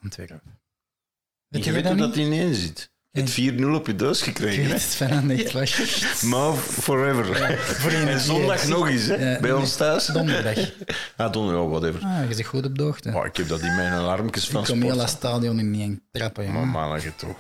Antwerpen. 1.51 1.63
Je 1.63 1.71
weet 1.71 1.83
dat 1.83 1.91
hoe 1.97 2.05
niet? 2.05 2.15
dat 2.15 2.25
ineen 2.25 2.55
zit. 2.55 2.91
Je 3.11 3.19
hebt 3.21 3.61
4-0 3.61 3.65
op 3.75 3.87
je 3.87 3.95
doos 3.95 4.19
Ik 4.19 4.23
gekregen. 4.25 4.63
weet 4.69 4.97
hè? 4.99 5.05
het, 5.05 5.39
echt 5.39 5.51
waar. 5.51 6.29
Maar 6.29 6.53
forever. 6.55 7.25
Voor 7.59 7.91
een 7.91 8.07
en 8.07 8.19
zondag 8.19 8.67
nog 8.67 8.87
eens, 8.89 9.05
hè? 9.05 9.13
Ja, 9.13 9.39
bij 9.39 9.49
nee, 9.49 9.59
ons 9.59 9.75
thuis. 9.75 10.05
Donderdag. 10.05 10.57
Ah, 11.17 11.31
donderdag, 11.33 11.63
oh, 11.63 11.69
whatever. 11.69 12.01
Ah, 12.03 12.27
je 12.29 12.35
zit 12.35 12.45
goed 12.45 12.65
op 12.65 12.77
de 12.77 12.83
hoogte. 12.83 13.11
Maar 13.11 13.25
ik 13.25 13.37
heb 13.37 13.47
dat 13.47 13.59
in 13.61 13.75
mijn 13.75 13.91
alarmpjes 13.91 14.49
van 14.49 14.61
ik 14.61 14.67
kom 14.67 14.81
heel 14.81 14.95
dat 14.97 15.09
sport. 15.09 15.17
stadion 15.17 15.59
in 15.59 15.71
niet 15.71 15.99
trappen, 16.11 16.43
Maar 16.45 16.53
jongen. 16.53 16.69
mannetje 16.69 17.15
toch. 17.15 17.37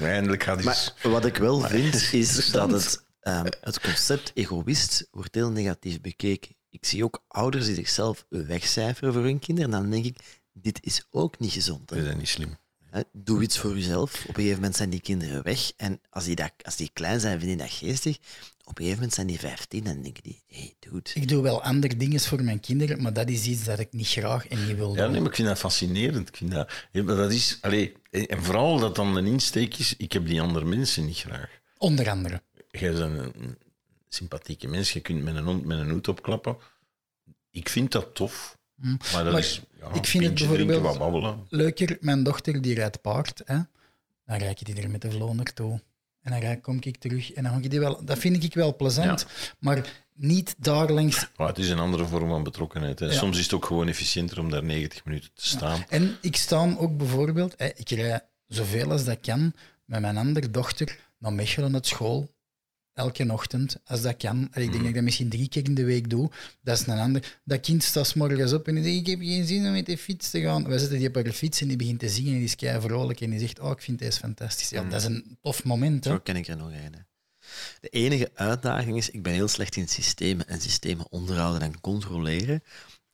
Eindelijk 0.00 0.42
gaat 0.42 0.64
iets... 0.64 0.94
Maar 1.02 1.12
wat 1.12 1.24
ik 1.24 1.36
wel 1.36 1.60
vind, 1.60 2.08
is 2.12 2.50
dat 2.50 2.70
het, 2.70 3.04
ehm, 3.20 3.46
het 3.60 3.80
concept 3.80 4.30
egoïst 4.34 5.08
wordt 5.10 5.34
heel 5.34 5.50
negatief 5.50 6.00
bekeken. 6.00 6.56
Ik 6.70 6.84
zie 6.86 7.04
ook 7.04 7.24
ouders 7.28 7.66
die 7.66 7.74
zichzelf 7.74 8.24
wegcijferen 8.28 9.12
voor 9.12 9.22
hun 9.22 9.38
kinderen. 9.38 9.72
En 9.74 9.80
dan 9.80 9.90
denk 9.90 10.04
ik, 10.04 10.16
dit 10.52 10.78
is 10.82 11.06
ook 11.10 11.38
niet 11.38 11.52
gezond. 11.52 11.90
hè. 11.90 11.96
We 11.96 12.04
zijn 12.04 12.18
niet 12.18 12.28
slim. 12.28 12.56
Hè, 12.92 13.00
Doe 13.12 13.42
iets 13.42 13.58
voor 13.58 13.74
jezelf. 13.74 14.12
Op 14.22 14.28
een 14.28 14.34
gegeven 14.34 14.54
moment 14.56 14.76
zijn 14.76 14.90
die 14.90 15.00
kinderen 15.00 15.42
weg. 15.42 15.72
En 15.76 16.00
als 16.10 16.24
die, 16.24 16.34
dat, 16.36 16.52
als 16.62 16.76
die 16.76 16.90
klein 16.92 17.20
zijn, 17.20 17.38
vinden 17.38 17.56
die 17.58 17.66
dat 17.66 17.76
geestig. 17.76 18.16
Op 18.64 18.68
een 18.68 18.74
gegeven 18.84 18.94
moment 18.94 19.14
zijn 19.14 19.26
die 19.26 19.38
15 19.38 19.86
en 19.86 20.02
denken 20.02 20.22
die, 20.22 20.42
hé, 20.46 20.58
hey, 20.58 20.74
dude. 20.78 21.10
Ik 21.14 21.28
doe 21.28 21.42
wel 21.42 21.62
andere 21.62 21.96
dingen 21.96 22.20
voor 22.20 22.42
mijn 22.42 22.60
kinderen, 22.60 23.02
maar 23.02 23.12
dat 23.12 23.28
is 23.28 23.46
iets 23.46 23.64
dat 23.64 23.78
ik 23.78 23.92
niet 23.92 24.06
graag 24.08 24.48
en 24.48 24.66
niet 24.66 24.76
wil 24.76 24.94
Ja, 24.94 25.02
doen. 25.02 25.10
nee, 25.10 25.20
maar 25.20 25.30
ik 25.30 25.36
vind 25.36 25.48
dat 25.48 25.58
fascinerend. 25.58 26.28
Ik 26.28 26.36
vind 26.36 26.50
dat, 26.50 26.72
ja, 26.92 27.02
maar 27.02 27.16
dat 27.16 27.32
is, 27.32 27.58
allee, 27.60 27.92
en 28.10 28.42
vooral 28.42 28.78
dat 28.78 28.94
dan 28.96 29.16
een 29.16 29.26
insteek 29.26 29.76
is, 29.78 29.96
ik 29.96 30.12
heb 30.12 30.26
die 30.26 30.40
andere 30.40 30.64
mensen 30.64 31.04
niet 31.04 31.16
graag. 31.18 31.60
Onder 31.78 32.10
andere. 32.10 32.42
Jij 32.70 32.92
bent 32.92 33.00
een, 33.02 33.42
een 33.42 33.58
sympathieke 34.08 34.68
mens, 34.68 34.92
je 34.92 35.00
kunt 35.00 35.22
met 35.22 35.34
een 35.36 35.44
hond 35.44 35.64
met 35.64 35.78
een 35.78 35.90
hoed 35.90 36.08
opklappen. 36.08 36.56
Ik 37.50 37.68
vind 37.68 37.92
dat 37.92 38.14
tof. 38.14 38.58
Maar 38.82 38.98
dat 38.98 39.24
Hm. 39.24 39.30
Maar 39.30 39.38
is 39.38 39.62
ja, 39.80 39.92
ik 39.92 40.06
vind 40.06 40.24
het 40.24 40.36
drinken, 40.36 40.66
bijvoorbeeld-. 40.82 41.36
Leuker, 41.48 41.96
mijn 42.00 42.22
dochter 42.22 42.62
die 42.62 42.74
rijdt 42.74 43.00
paard, 43.00 43.42
hè? 43.44 43.58
dan 44.26 44.38
rijd 44.38 44.60
ik 44.60 44.66
die 44.66 44.82
er 44.82 44.90
met 44.90 45.00
de 45.00 45.10
vlo 45.10 45.34
naartoe. 45.34 45.80
En 46.22 46.30
dan 46.30 46.40
rijd, 46.40 46.60
kom 46.60 46.78
ik 46.80 46.96
terug 46.96 47.32
en 47.32 47.42
dan 47.42 47.62
ik 47.62 47.70
die 47.70 47.80
wel. 47.80 48.04
Dat 48.04 48.18
vind 48.18 48.44
ik 48.44 48.54
wel 48.54 48.76
plezant, 48.76 49.26
maar 49.58 50.04
niet 50.14 50.54
daar 50.58 50.90
langs. 50.90 51.28
Maar 51.36 51.48
het 51.48 51.58
is 51.58 51.68
een 51.68 51.78
andere 51.78 52.06
vorm 52.06 52.28
van 52.28 52.42
betrokkenheid. 52.42 52.98
Hè. 52.98 53.06
Ja. 53.06 53.12
Soms 53.12 53.38
is 53.38 53.44
het 53.44 53.52
ook 53.54 53.64
gewoon 53.64 53.88
efficiënter 53.88 54.40
om 54.40 54.50
daar 54.50 54.64
90 54.64 55.04
minuten 55.04 55.30
te 55.34 55.46
staan. 55.46 55.84
En 55.88 56.16
ik 56.20 56.36
sta 56.36 56.74
ook 56.78 56.96
bijvoorbeeld, 56.96 57.54
hè, 57.56 57.68
ik 57.74 57.90
rijd 57.90 58.24
zoveel 58.46 58.90
als 58.90 59.04
dat 59.04 59.20
kan 59.20 59.54
met 59.84 60.00
mijn 60.00 60.16
andere 60.16 60.50
dochter 60.50 60.98
naar 61.18 61.32
Mechelen 61.32 61.70
naar 61.70 61.84
school. 61.84 62.34
Elke 62.94 63.32
ochtend, 63.32 63.76
als 63.84 64.02
dat 64.02 64.16
kan. 64.16 64.48
En 64.50 64.62
ik 64.62 64.70
denk 64.70 64.72
dat 64.72 64.84
ik 64.84 64.94
dat 64.94 65.02
misschien 65.02 65.28
drie 65.28 65.48
keer 65.48 65.64
in 65.64 65.74
de 65.74 65.84
week 65.84 66.10
doe. 66.10 66.30
Dat 66.60 66.78
is 66.80 66.86
een 66.86 66.98
ander. 66.98 67.40
Dat 67.44 67.60
kind 67.60 67.82
staat 67.82 68.06
's 68.06 68.14
morgens 68.14 68.52
op 68.52 68.68
en 68.68 68.74
die 68.74 68.84
zegt, 68.84 68.96
ik 68.96 69.06
heb 69.06 69.18
geen 69.20 69.46
zin 69.46 69.66
om 69.66 69.72
met 69.72 69.86
de 69.86 69.98
fiets 69.98 70.30
te 70.30 70.40
gaan. 70.40 70.68
Wij 70.68 70.78
zetten 70.78 70.98
die 70.98 71.08
op 71.08 71.14
haar 71.14 71.32
fiets 71.32 71.60
en 71.60 71.68
die 71.68 71.76
begint 71.76 71.98
te 71.98 72.08
zingen 72.08 72.30
en 72.30 72.36
die 72.36 72.44
is 72.44 72.54
kei 72.54 72.80
vrolijk 72.80 73.20
en 73.20 73.30
die 73.30 73.38
zegt, 73.38 73.60
oh, 73.60 73.70
ik 73.70 73.80
vind 73.80 73.98
deze 73.98 74.18
fantastisch. 74.18 74.68
Ja, 74.68 74.84
dat 74.84 75.00
is 75.00 75.06
een 75.06 75.38
tof 75.40 75.64
moment. 75.64 76.04
Hè? 76.04 76.10
Zo 76.10 76.18
ken 76.18 76.36
ik 76.36 76.48
er 76.48 76.56
nog 76.56 76.70
een. 76.70 77.10
De 77.80 77.88
enige 77.88 78.30
uitdaging 78.34 78.96
is, 78.96 79.10
ik 79.10 79.22
ben 79.22 79.32
heel 79.32 79.48
slecht 79.48 79.76
in 79.76 79.88
systemen 79.88 80.48
en 80.48 80.60
systemen 80.60 81.10
onderhouden 81.10 81.62
en 81.62 81.80
controleren. 81.80 82.62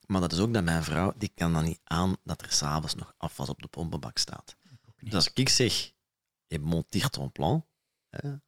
Maar 0.06 0.20
dat 0.20 0.32
is 0.32 0.38
ook 0.38 0.54
dat 0.54 0.64
mijn 0.64 0.84
vrouw, 0.84 1.12
die 1.16 1.30
kan 1.34 1.52
dan 1.52 1.64
niet 1.64 1.80
aan 1.84 2.16
dat 2.24 2.42
er 2.42 2.52
s'avonds 2.52 2.94
nog 2.94 3.14
afwas 3.16 3.48
op 3.48 3.62
de 3.62 3.68
pompenbak 3.68 4.18
staat. 4.18 4.56
Dus 5.00 5.14
als 5.14 5.30
ik 5.34 5.48
zeg, 5.48 5.92
je 6.46 6.58
monteert 6.58 7.12
ton 7.12 7.32
plan, 7.32 7.64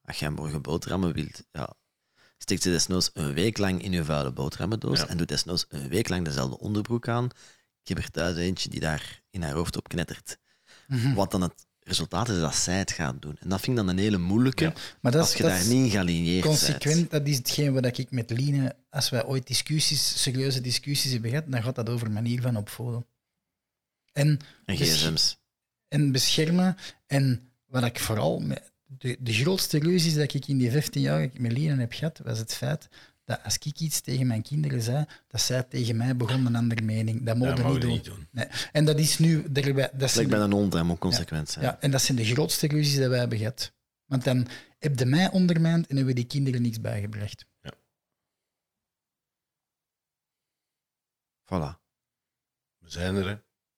als 0.02 0.18
jij 0.18 0.30
morgen 0.30 0.62
boterhammen 0.62 1.12
wilt, 1.12 1.42
ja, 1.52 1.74
steekt 2.38 2.62
ze 2.62 2.70
desnoods 2.70 3.10
een 3.12 3.32
week 3.32 3.58
lang 3.58 3.82
in 3.82 3.92
je 3.92 4.04
vuile 4.04 4.32
boterhammendoos 4.32 4.98
Ja. 5.00 5.06
en 5.08 5.16
doet 5.16 5.28
desnoods 5.28 5.64
een 5.68 5.88
week 5.88 6.08
lang 6.08 6.24
dezelfde 6.24 6.58
onderbroek 6.58 7.08
aan. 7.08 7.24
Ik 7.82 7.88
heb 7.88 7.98
er 7.98 8.10
thuis 8.10 8.36
eentje 8.36 8.68
die 8.68 8.80
daar 8.80 9.22
in 9.30 9.42
haar 9.42 9.52
hoofd 9.52 9.76
op 9.76 9.88
knettert. 9.88 10.38
Wat 11.14 11.30
dan 11.30 11.42
het 11.42 11.66
resultaat 11.80 12.28
is 12.28 12.40
dat 12.40 12.54
zij 12.54 12.78
het 12.78 12.90
gaat 12.90 13.22
doen. 13.22 13.36
En 13.40 13.48
dat 13.48 13.60
vind 13.60 13.78
ik 13.78 13.84
dan 13.84 13.94
een 13.94 14.02
hele 14.02 14.18
moeilijke, 14.18 14.64
Ja. 14.64 14.72
Maar 15.00 15.12
dat 15.12 15.20
als 15.20 15.30
is, 15.30 15.36
je 15.36 15.42
dat 15.42 15.52
daar 15.52 15.66
niet 15.66 15.92
bent. 15.92 16.42
consequent. 16.44 17.10
Dat 17.10 17.26
is 17.26 17.36
hetgeen 17.36 17.72
wat 17.72 17.98
ik 17.98 18.10
met 18.10 18.30
Line, 18.30 18.76
als 18.90 19.10
wij 19.10 19.24
ooit 19.24 19.46
discussies, 19.46 20.22
serieuze 20.22 20.60
discussies 20.60 21.12
hebben 21.12 21.30
gehad, 21.30 21.44
dan 21.50 21.62
gaat 21.62 21.74
dat 21.74 21.88
over 21.88 22.10
manier 22.10 22.40
van 22.42 22.56
opvoeden. 22.56 23.06
En 24.12 24.28
En 24.64 24.76
besch- 24.76 24.94
gsm's. 24.94 25.38
en 25.88 26.12
beschermen. 26.12 26.76
En 27.06 27.50
wat 27.66 27.84
ik 27.84 28.00
vooral... 28.00 28.40
Met, 28.40 28.68
de, 28.98 29.16
de 29.20 29.33
grootste 29.33 29.79
ruzies 29.79 30.14
dat 30.14 30.35
ik 30.35 30.46
in 30.46 30.59
die 30.59 30.70
15 30.70 31.03
jaar 31.03 31.20
dat 31.20 31.35
ik 31.35 31.40
met 31.40 31.53
Lien 31.53 31.79
heb 31.79 31.92
gehad, 31.92 32.18
was 32.24 32.38
het 32.38 32.55
feit 32.55 32.88
dat 33.24 33.44
als 33.44 33.55
ik 33.59 33.81
iets 33.81 34.00
tegen 34.00 34.26
mijn 34.26 34.42
kinderen 34.42 34.83
zei, 34.83 35.05
dat 35.29 35.40
zij 35.40 35.62
tegen 35.62 35.96
mij 35.96 36.16
begon 36.16 36.46
een 36.46 36.57
andere 36.57 36.83
mening. 36.83 37.22
Dat 37.26 37.37
mogen 37.37 37.57
we 37.64 37.72
niet, 37.72 37.81
doen. 37.81 37.90
niet 37.90 38.05
doen. 38.05 38.29
Nee. 38.31 38.46
En 38.72 38.85
dat 38.85 38.98
is 38.98 39.18
nu... 39.18 39.53
Dat 39.53 39.64
Ik 39.64 40.09
zijn 40.09 40.29
ben 40.29 40.38
de, 40.38 40.44
een 40.44 40.53
hond, 40.53 40.72
hij 40.72 40.83
moet 40.83 40.98
consequent 40.98 41.50
zijn. 41.50 41.64
ja, 41.64 41.81
en 41.81 41.90
dat 41.90 42.03
zijn 42.03 42.16
de 42.16 42.24
grootste 42.24 42.66
ruzies 42.66 42.94
die 42.96 43.09
wij 43.09 43.18
hebben 43.18 43.38
gehad. 43.38 43.72
Want 44.05 44.24
dan 44.24 44.48
heb 44.79 44.98
je 44.98 45.05
mij 45.05 45.31
ondermijnd 45.31 45.87
en 45.87 45.96
hebben 45.96 46.14
die 46.14 46.24
kinderen 46.26 46.62
niks 46.62 46.81
bijgebracht. 46.81 47.46
Voilà, 51.44 51.79
We 52.79 52.90
zijn 52.90 53.16
er. 53.16 53.29
Hè. 53.29 53.35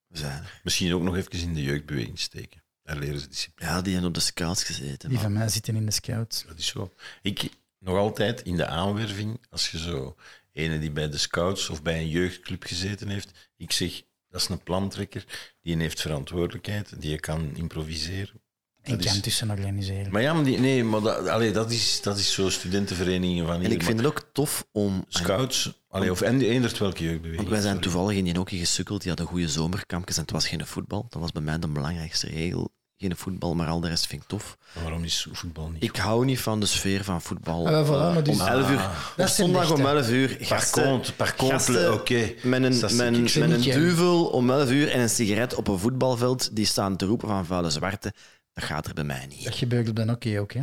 we 0.07 0.19
zijn 0.19 0.43
er. 0.43 0.61
Misschien 0.65 0.93
ook 0.95 1.03
nog 1.03 1.17
even 1.17 1.39
in 1.39 1.55
de 1.55 1.63
jeugdbeweging 1.63 2.19
steken. 2.19 2.62
Daar 2.83 2.97
leren 2.97 3.21
ze 3.21 3.29
discipline. 3.29 3.71
Ja, 3.71 3.83
die 3.83 3.93
hebben 3.93 4.11
op 4.11 4.15
de 4.15 4.21
scouts 4.21 4.65
gezeten. 4.65 5.09
Die 5.09 5.19
van 5.19 5.33
mij 5.33 5.49
zitten 5.49 5.77
in 5.77 5.87
de 5.87 5.93
scouts. 5.93 6.45
Dat 6.47 6.59
is 6.59 6.67
zo. 6.67 6.95
Ik 7.23 7.51
nog 7.79 7.97
altijd 7.97 8.43
in 8.43 8.57
de 8.57 8.67
aanwerving, 8.67 9.41
als 9.51 9.71
je 9.71 9.79
zo 9.79 10.17
ene 10.53 10.79
die 10.79 10.91
bij 10.91 11.09
de 11.09 11.19
scouts 11.19 11.69
of 11.69 11.83
bij 11.83 11.99
een 11.99 12.09
jeugdclub 12.09 12.65
gezeten 12.65 13.09
heeft, 13.09 13.51
ik 13.57 13.73
zeg, 13.73 14.03
dat 14.29 14.41
is 14.41 14.49
een 14.49 14.63
plantrekker, 14.63 15.25
die 15.63 15.77
heeft 15.77 16.01
verantwoordelijkheid, 16.01 17.01
die 17.01 17.21
kan 17.21 17.57
improviseren. 17.57 18.41
En 18.83 18.91
Dat 18.97 19.05
is- 19.05 19.13
kan 19.13 19.21
tussen 19.21 19.51
organiseren. 19.51 20.13
Maar 20.13 20.23
ja, 20.23 20.33
maar 20.33 20.45
die, 20.45 20.59
nee, 20.59 20.85
maar 20.85 21.01
dat, 21.01 21.29
allee, 21.29 21.53
dat 21.53 21.71
is, 21.71 22.01
dat 22.03 22.19
is 22.19 22.33
zo 22.33 22.49
studentenverenigingen 22.51 23.47
van 23.47 23.55
En 23.55 23.61
hier. 23.61 23.71
ik 23.71 23.83
vind 23.83 23.97
maar 23.97 24.05
het 24.05 24.15
ook 24.15 24.29
tof 24.33 24.65
om... 24.73 25.05
Scouts, 25.09 25.83
allee, 25.89 26.11
of 26.11 26.21
en- 26.21 26.41
eenderd 26.41 26.79
welke 26.79 27.03
jeugdbeweging. 27.05 27.37
Want 27.37 27.49
wij 27.49 27.61
zijn 27.61 27.75
sorry. 27.75 27.89
toevallig 27.91 28.17
in 28.17 28.25
die 28.25 28.37
hockey 28.37 28.59
gesukkeld, 28.59 29.01
die 29.01 29.09
hadden 29.09 29.27
goede 29.27 29.49
zomerkampjes 29.49 30.17
en 30.17 30.23
het 30.23 30.31
was 30.31 30.49
geen 30.49 30.67
voetbal. 30.67 31.07
Dat 31.09 31.21
was 31.21 31.33
bij 31.33 31.43
mij 31.43 31.59
de 31.59 31.69
belangrijkste 31.69 32.27
regel. 32.29 32.71
geen 32.97 33.17
voetbal, 33.17 33.55
maar 33.55 33.67
al 33.69 33.81
de 33.81 33.89
rest 33.89 34.07
vind 34.07 34.23
ik 34.23 34.29
tof. 34.29 34.57
Maar 34.75 34.83
Waarom 34.83 35.05
is 35.05 35.27
voetbal 35.33 35.69
niet? 35.71 35.83
Ik 35.83 35.97
hou 35.97 36.25
niet 36.25 36.41
van 36.41 36.61
de 36.61 36.67
sfeer 36.67 37.05
van 37.05 37.23
voetbal. 37.23 37.69
Ah, 37.69 37.87
voilà, 37.89 37.91
Eh, 37.91 38.15
maar 38.15 38.23
dus- 38.23 38.41
om 38.41 38.47
11 38.47 38.71
uur. 38.71 38.79
Ah. 38.79 38.97
Op 39.17 39.27
zondag 39.27 39.61
licht, 39.69 39.73
om 39.81 39.81
hè. 39.87 39.93
11 39.95 40.11
uur. 40.11 40.37
Par 40.37 40.47
gasten- 40.47 40.85
contre, 40.85 41.13
par 41.13 41.35
contre, 41.35 41.57
gasten 41.57 41.93
oké. 41.93 42.35
Met 42.43 42.63
een, 42.63 42.81
met, 42.81 43.01
een- 43.01 43.49
met 43.49 43.63
duvel 43.63 44.25
om 44.27 44.51
11 44.51 44.71
uur 44.71 44.91
en 44.91 45.01
een 45.01 45.09
sigaret 45.11 45.55
op 45.55 45.69
een 45.69 45.79
voetbalveld 45.79 46.57
die 46.57 46.67
staan 46.67 46.97
te 46.97 47.07
roepen 47.07 47.29
van 47.29 47.47
vuile 47.47 47.71
zwarte. 47.71 48.13
Dat 48.53 48.65
gaat 48.65 48.87
er 48.87 48.95
bij 48.95 49.05
mij 49.05 49.27
niet. 49.27 49.45
Dat 49.45 49.55
gebeurt 49.55 49.89
op 49.89 49.97
de 49.97 50.05
hockey 50.05 50.41
ook, 50.41 50.53
hè. 50.53 50.63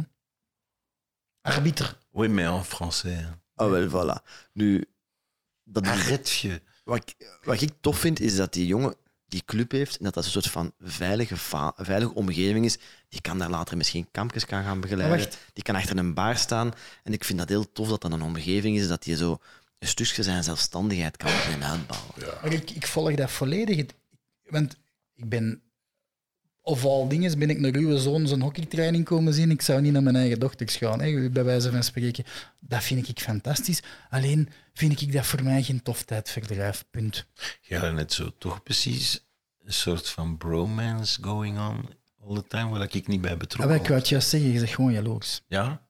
Arbiter. 1.41 1.97
Oui, 2.11 2.27
mais 2.27 2.47
en 2.47 2.65
français. 2.65 3.25
Oh, 3.55 3.69
wel, 3.69 3.89
voilà. 3.89 4.23
Nu, 4.53 4.85
dat 5.63 5.83
is, 5.85 5.89
Arrête 5.91 6.47
je. 6.47 6.61
wat, 6.83 6.97
ik, 6.97 7.37
wat 7.43 7.61
ik 7.61 7.71
tof 7.81 7.99
vind, 7.99 8.19
is 8.19 8.35
dat 8.35 8.53
die 8.53 8.65
jongen 8.67 8.95
die 9.25 9.43
club 9.45 9.71
heeft 9.71 9.97
en 9.97 10.03
dat 10.03 10.13
dat 10.13 10.25
een 10.25 10.31
soort 10.31 10.49
van 10.49 10.73
veilige, 10.79 11.37
va- 11.37 11.73
veilige 11.77 12.13
omgeving 12.13 12.65
is. 12.65 12.77
Die 13.09 13.21
kan 13.21 13.37
daar 13.37 13.49
later 13.49 13.77
misschien 13.77 14.11
kampjes 14.11 14.45
kan 14.45 14.63
gaan 14.63 14.79
begeleiden. 14.79 15.17
Wacht. 15.19 15.37
Die 15.53 15.63
kan 15.63 15.75
achter 15.75 15.97
een 15.97 16.13
bar 16.13 16.37
staan. 16.37 16.71
En 17.03 17.13
ik 17.13 17.23
vind 17.23 17.39
dat 17.39 17.49
heel 17.49 17.71
tof 17.71 17.87
dat 17.89 18.01
dat 18.01 18.11
een 18.11 18.21
omgeving 18.21 18.77
is 18.77 18.87
dat 18.87 19.05
je 19.05 19.15
zo 19.15 19.37
een 19.79 19.87
stukje 19.87 20.23
zijn 20.23 20.43
zelfstandigheid 20.43 21.17
kan 21.17 21.29
uitbouwen. 21.31 21.87
Maar 22.41 22.53
ik, 22.53 22.71
ik 22.71 22.87
volg 22.87 23.13
dat 23.15 23.31
volledig. 23.31 23.77
Het- 23.77 23.93
Want 24.43 24.77
ik 25.15 25.29
ben... 25.29 25.61
Of 26.69 26.85
al 26.85 27.07
dingen 27.07 27.39
ben 27.39 27.49
ik 27.49 27.59
naar 27.59 27.73
uw 27.75 27.97
zoon 27.97 28.27
zijn 28.27 28.41
hockeytraining 28.41 29.05
komen 29.05 29.33
zien. 29.33 29.51
Ik 29.51 29.61
zou 29.61 29.81
niet 29.81 29.91
naar 29.93 30.03
mijn 30.03 30.15
eigen 30.15 30.39
dochters 30.39 30.75
gaan, 30.75 31.01
hè, 31.01 31.29
bij 31.29 31.43
wijze 31.43 31.71
van 31.71 31.83
spreken. 31.83 32.23
Dat 32.59 32.83
vind 32.83 33.07
ik 33.09 33.19
fantastisch. 33.19 33.81
Alleen 34.09 34.49
vind 34.73 35.01
ik 35.01 35.13
dat 35.13 35.25
voor 35.25 35.43
mij 35.43 35.63
geen 35.63 35.81
tof 35.83 36.03
tijdverdrijf. 36.03 36.85
Punt. 36.91 37.25
Je 37.61 37.77
had 37.77 37.93
net 37.93 38.13
zo 38.13 38.31
toch 38.37 38.63
precies 38.63 39.25
een 39.65 39.73
soort 39.73 40.09
van 40.09 40.37
bromance 40.37 41.23
going 41.23 41.59
on 41.59 41.89
all 42.27 42.35
the 42.35 42.47
time, 42.47 42.69
waar 42.69 42.95
ik 42.95 43.07
niet 43.07 43.21
bij 43.21 43.31
Ah, 43.31 43.37
betrokken 43.37 43.75
ik 43.75 43.81
wou 43.81 43.89
was. 43.93 43.99
het 43.99 44.09
juist 44.09 44.29
zeggen, 44.29 44.51
je 44.51 44.59
zegt 44.59 44.73
gewoon 44.73 44.91
jaloers. 44.93 45.41
Ja? 45.47 45.81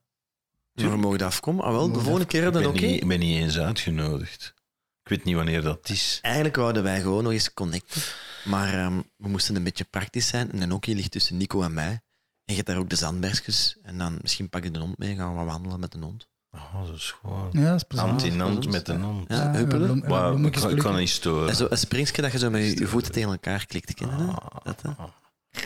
Maar 0.74 0.90
we 0.90 0.96
mogen 0.96 1.20
afkomen. 1.20 1.64
Ah, 1.64 1.70
wel, 1.70 1.92
de 1.92 2.00
volgende 2.00 2.26
keer 2.26 2.46
Ik 2.46 2.52
dan 2.52 2.62
ben, 2.62 2.70
oké. 2.70 2.80
niet, 2.86 3.00
ik 3.02 3.08
ben 3.08 3.18
niet 3.18 3.40
eens 3.40 3.58
uitgenodigd. 3.58 4.54
Ik 5.02 5.08
weet 5.08 5.24
niet 5.24 5.34
wanneer 5.36 5.62
dat 5.62 5.88
is. 5.88 6.18
Eigenlijk 6.22 6.56
wouden 6.56 6.82
wij 6.82 7.00
gewoon 7.00 7.22
nog 7.22 7.32
eens 7.32 7.54
connecten. 7.54 8.02
Maar 8.44 8.74
ehm, 8.74 9.00
we 9.16 9.28
moesten 9.28 9.56
een 9.56 9.62
beetje 9.64 9.84
praktisch 9.84 10.26
zijn. 10.26 10.52
En 10.52 10.60
een 10.62 10.70
hockey 10.70 10.94
ligt 10.94 11.10
tussen 11.10 11.36
Nico 11.36 11.62
en 11.62 11.72
mij. 11.74 11.90
En 11.90 12.00
je 12.44 12.54
hebt 12.54 12.66
daar 12.66 12.78
ook 12.78 12.90
de 12.90 12.96
zandbergjes. 12.96 13.76
En 13.82 13.98
dan 13.98 14.18
misschien 14.22 14.48
pak 14.48 14.64
ik 14.64 14.74
de 14.74 14.80
hond 14.80 14.98
mee 14.98 15.10
en 15.10 15.16
gaan 15.16 15.38
we 15.38 15.44
wandelen 15.44 15.80
met 15.80 15.92
de 15.92 15.98
hond. 15.98 16.28
Oh, 16.50 16.86
dat 16.86 16.94
is 16.96 17.14
gewoon... 17.20 17.48
Ja, 17.52 17.70
dat 17.70 17.84
is. 17.88 17.98
Hand 17.98 18.22
in 18.22 18.40
hand 18.40 18.70
met 18.70 18.88
een 18.88 19.02
hond. 19.02 19.28
Ja, 19.28 19.50
huppelen. 19.52 20.08
Wauw, 20.08 20.38
ik, 20.46 20.52
kan- 20.78 20.96
niet 20.96 21.08
storen. 21.08 21.48
En 21.48 21.56
zo 21.56 21.66
een 21.70 21.78
springetje 21.78 22.22
dat 22.22 22.32
je 22.32 22.38
zo 22.38 22.50
met 22.50 22.62
je, 22.62 22.78
je 22.78 22.86
voeten 22.86 23.12
tegen 23.12 23.30
elkaar 23.30 23.66
klikt. 23.66 23.94
Ken 23.94 24.10
je 24.10 24.16
dat? 24.26 24.64
Dat, 24.64 24.82
hè? 24.82 24.90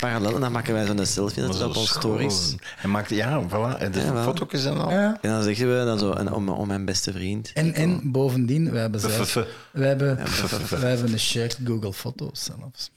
Parallel. 0.01 0.35
En 0.35 0.41
dan 0.41 0.53
maken 0.53 0.75
wij 0.75 0.87
zo'n 0.87 1.07
selfie 1.07 1.43
dat 1.43 1.61
er 1.61 1.69
op 1.69 1.77
onze 1.77 1.95
stories. 1.95 2.55
Hij 2.77 2.91
maakte, 2.91 3.15
ja, 3.15 3.49
voilà. 3.49 3.79
En 3.79 3.93
de 3.93 4.01
Ja, 4.01 4.23
foto's 4.23 4.65
en 4.65 4.77
al. 4.77 4.91
Ja. 4.91 5.19
En 5.21 5.31
dan 5.31 5.43
zeggen 5.43 5.79
we 5.79 5.85
dan 5.85 5.99
zo, 5.99 6.13
en 6.13 6.33
om, 6.33 6.49
om 6.49 6.67
mijn 6.67 6.85
beste 6.85 7.13
vriend. 7.13 7.53
En, 7.53 7.75
en 7.75 8.13
bovendien, 8.13 8.71
we 8.71 8.79
hebben, 8.79 9.01
zelf, 9.01 9.35
we 9.73 9.85
hebben, 9.85 10.17
we 10.69 10.87
hebben 10.87 11.13
een 11.13 11.19
shared 11.19 11.59
Google 11.65 11.93
Foto's 11.93 12.45
zelfs. 12.45 12.91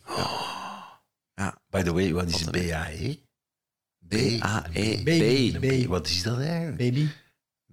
By 1.69 1.81
the 1.83 1.93
way, 1.93 2.13
wat 2.13 2.29
is 2.29 2.43
BAE? 2.43 3.19
B-A-E. 4.07 5.03
B. 5.03 5.59
B. 5.59 5.87
Wat 5.87 6.07
is 6.07 6.23
dat 6.23 6.39
eigenlijk? 6.39 6.77
Baby, 6.77 7.07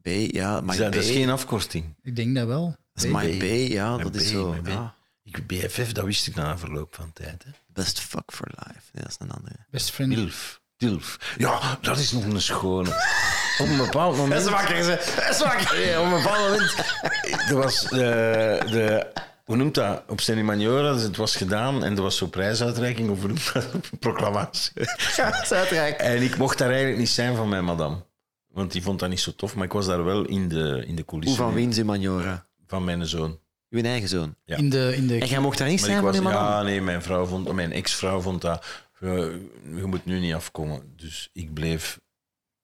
B, 0.02 0.34
ja. 0.34 0.56
Is 0.56 0.62
My 0.62 0.76
dat, 0.76 0.90
B. 0.90 0.92
dat 0.94 1.02
is 1.02 1.10
geen 1.10 1.30
afkorting. 1.30 1.84
ik 2.02 2.16
denk 2.16 2.34
dat 2.34 2.46
wel. 2.46 2.76
Dat 2.92 3.04
is 3.04 3.10
My 3.10 3.36
B, 3.38 3.70
ja. 3.72 3.96
Dat 3.96 4.14
is 4.14 4.28
zo. 4.28 4.56
Ja. 4.64 4.94
Ik, 5.24 5.46
BFF, 5.46 5.92
dat 5.92 6.04
wist 6.04 6.26
ik 6.26 6.34
na 6.34 6.50
een 6.50 6.58
verloop 6.58 6.94
van 6.94 7.12
tijd. 7.12 7.44
Hè. 7.44 7.50
Best 7.66 8.00
fuck 8.00 8.32
for 8.32 8.46
life. 8.48 8.80
Nee, 8.92 9.02
dat 9.02 9.10
is 9.10 9.16
een 9.18 9.30
andere. 9.30 9.56
Best 9.70 9.90
friend. 9.90 10.14
Dilf. 10.14 10.60
Dilf. 10.76 11.34
Ja, 11.36 11.78
dat 11.80 11.98
is 11.98 12.12
nog 12.12 12.24
een 12.24 12.40
schone. 12.40 12.88
Op 13.60 13.66
een 13.68 13.76
bepaald 13.76 14.16
moment... 14.16 14.48
wakker, 14.48 14.82
ze. 14.82 15.26
is 15.30 15.38
wakker. 15.38 15.80
Ja, 15.80 16.00
op 16.00 16.04
een 16.04 16.22
bepaald 16.22 16.48
moment... 16.50 16.74
Er 17.48 17.56
was 17.56 17.84
eh, 17.84 17.90
de... 18.70 19.12
Hoe 19.44 19.56
noemt 19.56 19.74
dat? 19.74 20.02
Op 20.08 20.20
Steni 20.20 20.42
Maniora, 20.42 20.92
dus 20.92 21.02
het 21.02 21.16
was 21.16 21.36
gedaan 21.36 21.84
en 21.84 21.96
er 21.96 22.02
was 22.02 22.16
zo'n 22.16 22.30
prijsuitreiking, 22.30 23.10
of 23.10 23.18
hoe 23.18 23.28
noemt 23.28 23.52
dat? 23.52 23.68
Proclamatie. 24.00 24.72
Ja, 25.16 25.30
dat 25.30 25.70
is. 25.70 25.96
En 25.96 26.22
ik 26.22 26.36
mocht 26.36 26.58
daar 26.58 26.68
eigenlijk 26.68 26.98
niet 26.98 27.08
zijn 27.08 27.36
van 27.36 27.48
mijn 27.48 27.64
madame. 27.64 28.04
Want 28.48 28.72
die 28.72 28.82
vond 28.82 29.00
dat 29.00 29.08
niet 29.08 29.20
zo 29.20 29.32
tof, 29.36 29.54
maar 29.54 29.64
ik 29.64 29.72
was 29.72 29.86
daar 29.86 30.04
wel 30.04 30.24
in 30.24 30.48
de, 30.48 30.84
in 30.86 30.94
de 30.94 30.94
Hoe 30.94 31.04
coulissen. 31.04 31.44
van 31.44 31.54
Wiens 31.54 31.78
in 31.78 31.86
Manjora? 31.86 32.46
Van 32.66 32.84
mijn 32.84 33.06
zoon. 33.06 33.38
Uw 33.74 33.82
eigen 33.82 34.08
zoon. 34.08 34.34
Ja. 34.44 34.56
In 34.56 34.70
de, 34.70 34.92
in 34.96 35.06
de, 35.06 35.18
En 35.18 35.26
jij 35.26 35.38
mocht 35.40 35.58
daar 35.58 35.68
niet 35.68 35.80
Maar 35.80 35.88
zijn 35.88 36.02
van 36.02 36.22
was, 36.22 36.32
ja, 36.32 36.62
nee, 36.62 36.80
mijn 36.80 37.02
vrouw 37.02 37.26
vond, 37.26 37.52
mijn 37.52 37.72
ex-vrouw 37.72 38.20
vond 38.20 38.40
dat. 38.40 38.64
je 39.00 39.82
moet 39.84 40.04
nu 40.04 40.18
niet 40.20 40.34
afkomen. 40.34 40.92
Dus 40.96 41.30
ik 41.32 41.54
bleef 41.54 41.92
Je 41.92 42.00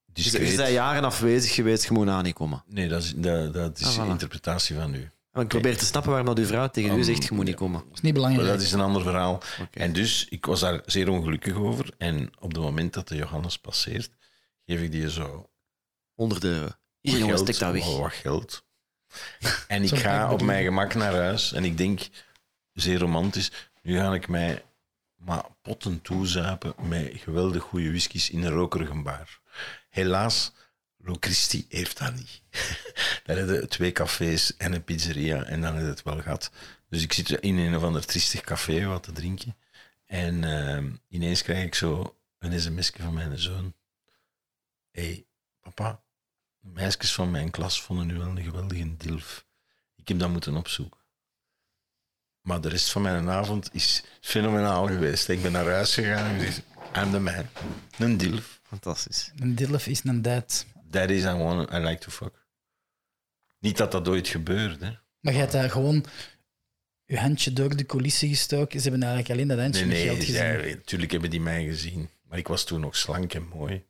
je 0.04 0.22
discreet. 0.22 0.56
bent 0.56 0.68
jaren 0.72 1.04
afwezig 1.04 1.54
geweest, 1.54 1.84
je 1.84 1.92
moet 1.92 2.08
aan 2.08 2.24
niet 2.24 2.34
komen. 2.34 2.64
Nee, 2.66 2.88
dat 2.88 3.02
is, 3.02 3.12
dat, 3.16 3.52
dat 3.54 3.78
is 3.78 3.86
Ah, 3.86 3.94
voilà. 3.94 4.04
de 4.04 4.10
interpretatie 4.10 4.76
van 4.76 4.94
u. 4.94 5.10
Want 5.30 5.44
ik 5.44 5.48
probeer 5.60 5.76
te 5.78 5.84
snappen 5.84 6.10
waarom 6.10 6.28
dat 6.28 6.38
uw 6.38 6.46
vrouw 6.46 6.68
tegen 6.68 6.90
u 6.90 6.94
Um, 6.94 7.02
zegt, 7.02 7.24
je 7.24 7.34
moet 7.34 7.44
niet 7.44 7.54
komen. 7.54 7.80
is 7.80 7.86
niet 7.88 8.02
Maar 8.02 8.12
belangrijk. 8.12 8.48
dat 8.48 8.60
is 8.62 8.72
een 8.72 8.80
ander 8.80 9.02
verhaal. 9.02 9.42
En 9.70 9.92
dus, 9.92 10.26
ik 10.28 10.46
was 10.46 10.60
daar 10.60 10.80
zeer 10.86 11.08
ongelukkig 11.08 11.54
over. 11.54 11.90
En 11.98 12.30
op 12.38 12.52
het 12.52 12.62
moment 12.62 12.92
dat 12.94 13.08
de 13.08 13.16
Johannes 13.16 13.58
passeert, 13.58 14.10
geef 14.66 14.80
ik 14.80 14.92
die 14.92 15.10
zo 15.10 15.50
100 16.14 16.44
euro. 16.44 16.64
wat 16.64 16.76
Hier, 17.00 17.18
jongens, 17.18 17.40
stek 17.40 17.58
dat 17.58 17.72
weg. 17.72 17.84
wat- 17.84 17.98
wat 17.98 18.12
geld. 18.12 18.64
En 19.68 19.82
ik 19.82 19.98
ga 19.98 20.32
op 20.32 20.42
mijn 20.42 20.64
gemak 20.64 20.94
naar 20.94 21.14
huis. 21.14 21.52
En 21.52 21.64
ik 21.64 21.76
denk, 21.76 22.08
zeer 22.72 22.98
romantisch, 22.98 23.50
nu 23.82 23.98
ga 23.98 24.14
ik 24.14 24.28
mij 24.28 24.64
maar 25.16 25.44
potten 25.62 26.00
toezuipen 26.00 26.74
met 26.78 27.12
geweldig 27.14 27.62
goede 27.62 27.88
whiskies 27.88 28.30
in 28.30 28.42
een 28.42 28.52
rokerige 28.52 29.02
bar. 29.02 29.40
Helaas, 29.88 30.52
Lo 31.02 31.16
Christi 31.20 31.66
heeft 31.68 31.98
dat 31.98 32.14
niet. 32.14 32.42
Daar 33.24 33.36
hebben 33.36 33.68
twee 33.68 33.92
cafés 33.92 34.56
en 34.56 34.72
een 34.72 34.84
pizzeria 34.84 35.42
en 35.42 35.60
dan 35.60 35.74
je 35.74 35.80
het 35.80 36.02
wel 36.02 36.20
gehad. 36.20 36.50
Dus 36.88 37.02
ik 37.02 37.12
zit 37.12 37.30
in 37.30 37.58
een 37.58 37.76
of 37.76 37.82
ander 37.82 38.06
triestig 38.06 38.40
café 38.40 38.84
wat 38.84 39.02
te 39.02 39.12
drinken. 39.12 39.56
En 40.06 40.44
ehm, 40.44 40.90
ineens 41.08 41.42
krijg 41.42 41.64
ik 41.64 41.74
zo 41.74 42.16
een 42.38 42.60
sms'je 42.60 43.02
van 43.02 43.14
mijn 43.14 43.38
zoon. 43.38 43.74
Hé, 44.90 45.02
hey, 45.02 45.26
papa, 45.60 46.02
meisjes 46.60 47.14
van 47.14 47.30
mijn 47.30 47.50
klas 47.50 47.82
vonden 47.82 48.10
u 48.10 48.18
wel 48.18 48.26
een 48.26 48.42
geweldige 48.42 48.96
dilf. 48.96 49.46
Ik 49.96 50.08
heb 50.08 50.18
dat 50.18 50.30
moeten 50.30 50.56
opzoeken. 50.56 50.98
Maar 52.40 52.60
de 52.60 52.68
rest 52.68 52.90
van 52.90 53.02
mijn 53.02 53.28
avond 53.30 53.74
is 53.74 54.04
fenomenaal 54.20 54.86
geweest. 54.86 55.28
Ik 55.28 55.42
ben 55.42 55.52
naar 55.52 55.66
huis 55.70 55.94
gegaan 55.94 56.30
en 56.34 56.40
gezegd, 56.40 56.62
I'm 56.96 57.10
the 57.10 57.18
man. 57.18 57.46
Een 57.98 58.16
dilf. 58.16 58.60
Fantastisch. 58.62 59.32
Een 59.36 59.54
dilf 59.54 59.86
is 59.86 60.04
een 60.04 60.22
dad. 60.22 60.66
That 60.90 61.10
is 61.10 61.22
I, 61.22 61.32
want, 61.32 61.72
I 61.72 61.76
like 61.76 61.98
to 62.04 62.10
fuck. 62.10 62.46
Niet 63.58 63.76
dat 63.76 63.92
dat 63.92 64.08
ooit 64.08 64.28
gebeurt, 64.28 64.80
hè. 64.80 64.92
Maar 65.20 65.32
je 65.32 65.38
hebt 65.38 65.52
daar 65.52 65.70
gewoon 65.70 66.04
je 67.04 67.18
handje 67.18 67.52
door 67.52 67.76
de 67.76 67.86
coulissen 67.86 68.28
gestoken. 68.28 68.80
Ze 68.80 68.88
hebben 68.88 69.08
eigenlijk 69.08 69.34
alleen 69.34 69.48
dat 69.48 69.58
handje 69.58 69.84
Nee, 69.84 69.88
met 69.88 69.98
nee, 69.98 70.06
geld 70.06 70.24
gezien. 70.24 70.68
ja, 70.68 70.76
natuurlijk 70.76 71.12
hebben 71.12 71.30
die 71.30 71.40
mij 71.40 71.64
gezien. 71.64 72.10
Maar 72.22 72.38
ik 72.38 72.48
was 72.48 72.64
toen 72.64 72.80
nog 72.80 72.96
slank 72.96 73.34
en 73.34 73.48
mooi. 73.48 73.84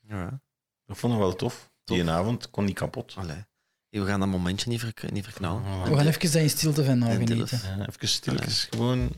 Ja. 0.00 0.40
Dat 0.86 0.98
vond 0.98 1.12
ik 1.12 1.18
wel 1.18 1.34
tof. 1.34 1.71
Die 1.84 2.10
avond 2.10 2.50
kon 2.50 2.64
niet 2.64 2.74
kapot. 2.74 3.14
Allee. 3.16 3.44
We 3.88 4.06
gaan 4.06 4.20
dat 4.20 4.28
momentje 4.28 4.68
niet, 4.68 4.80
verk 4.80 5.10
niet 5.10 5.24
verknallen. 5.24 5.62
Oh. 5.62 5.88
We 5.88 5.96
gaan 5.96 6.06
even 6.06 6.20
dat 6.20 6.42
in 6.42 6.50
stilte 6.50 6.84
van 6.84 6.98
nou 6.98 7.12
genieten. 7.12 7.60
Even 7.88 8.08
stilte 8.08 8.50
gewoon... 8.50 9.16